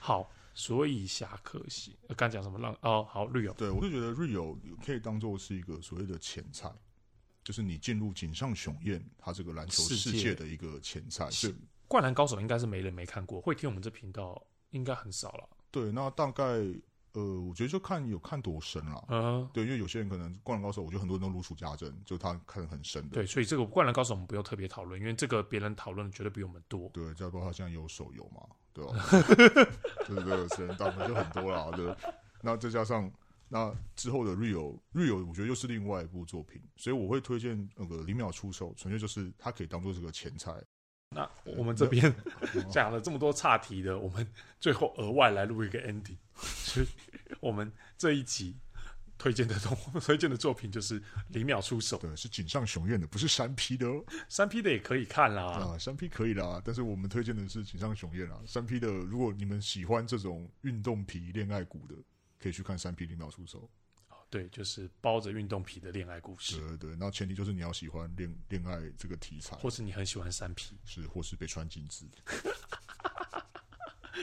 [0.01, 0.31] 好。
[0.53, 2.77] 所以侠客行，刚讲什么浪？
[2.83, 6.71] 哦，好，Rio，对我就觉得 Rio 可以当做是一个所谓的前菜，
[7.51, 11.29] 就是你进入井上雄彦他这个篮球世界的一个前菜。
[11.31, 11.53] 是
[11.89, 14.41] 灌篮高手应该是没人没看过，会听我们这频道
[14.71, 15.49] 应该很少了。
[15.73, 16.45] 对，那大概。
[17.13, 19.05] 呃，我觉得就看有看多深了。
[19.09, 23.15] 嗯，对，因为有些人可能《灌篮高手》，我觉得很多人都如数家珍，就他看得很深的。
[23.15, 26.89] 对，所以这个《灌篮高手》我们不用特别讨论，因为这个别人讨论的绝对比我们多。
[26.91, 28.95] 对，再包括他现在有手游嘛，对吧？
[30.07, 31.73] 就是这个时间档就很多了。
[31.73, 31.93] 对，
[32.43, 33.11] 那再加上
[33.53, 40.55] 那之后的 Real Real，我觉得又是另外一部作品，所以我会推荐那个零秒出手，纯粹就是它可以当做这个前菜。
[41.13, 42.15] 那我们这边
[42.71, 44.25] 讲了这么多岔题的，我们
[44.61, 46.17] 最后额外来录一个 ending。
[46.37, 46.87] 所以
[47.41, 48.57] 我们这一集
[49.19, 54.05] 推荐的动 推荐的作品就是《零秒出手》，对，是井上雄彦的，不是三 P 的哦。
[54.29, 58.41] 三 P 的也可以看啦，啊，三 P 可以啦，但是我们推荐的是井上雄彦啊。
[58.47, 61.97] 三 P 的，如果你们喜欢这种运动皮恋爱股的，
[62.41, 63.71] 可以去看三 P 零秒出手。
[64.31, 66.57] 对，就是包着运动皮的恋爱故事。
[66.57, 72.07] 对对对，那前提就是你要喜欢恋恋爱这个题材，或是你很喜欢三 P，是，或是北川景子。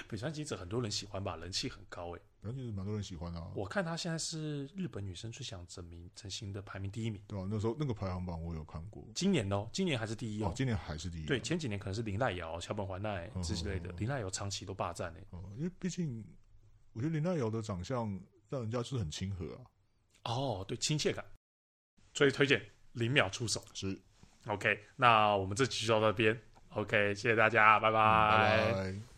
[0.07, 2.19] 北川景子很多人喜欢吧，人气很高哎。
[2.39, 3.51] 北川景子蛮多人喜欢啊。
[3.53, 7.21] 我看她现在是日本女生最想整名整形的排名第一名。
[7.27, 9.05] 对啊，那时候那个排行榜我有看过。
[9.13, 10.47] 今年哦，今年还是第一哦。
[10.47, 11.25] 哦今年还是第一。
[11.25, 15.25] 对，前几年可能是林濑遥、桥本环奈之类的，綾濑遥长期都霸占哎。
[15.31, 16.23] 哦，因为毕竟
[16.97, 18.19] 我觉得林奈瑶的长相
[18.49, 19.61] 让人家就是很亲和啊。
[20.23, 21.23] 哦，对，亲切感，
[22.15, 22.59] 所以推荐
[22.93, 23.95] 零秒出手是
[24.47, 24.77] OK。
[24.95, 28.71] 那我们这期就到这边，OK，谢谢大家，拜拜。
[28.71, 29.16] 嗯，拜拜。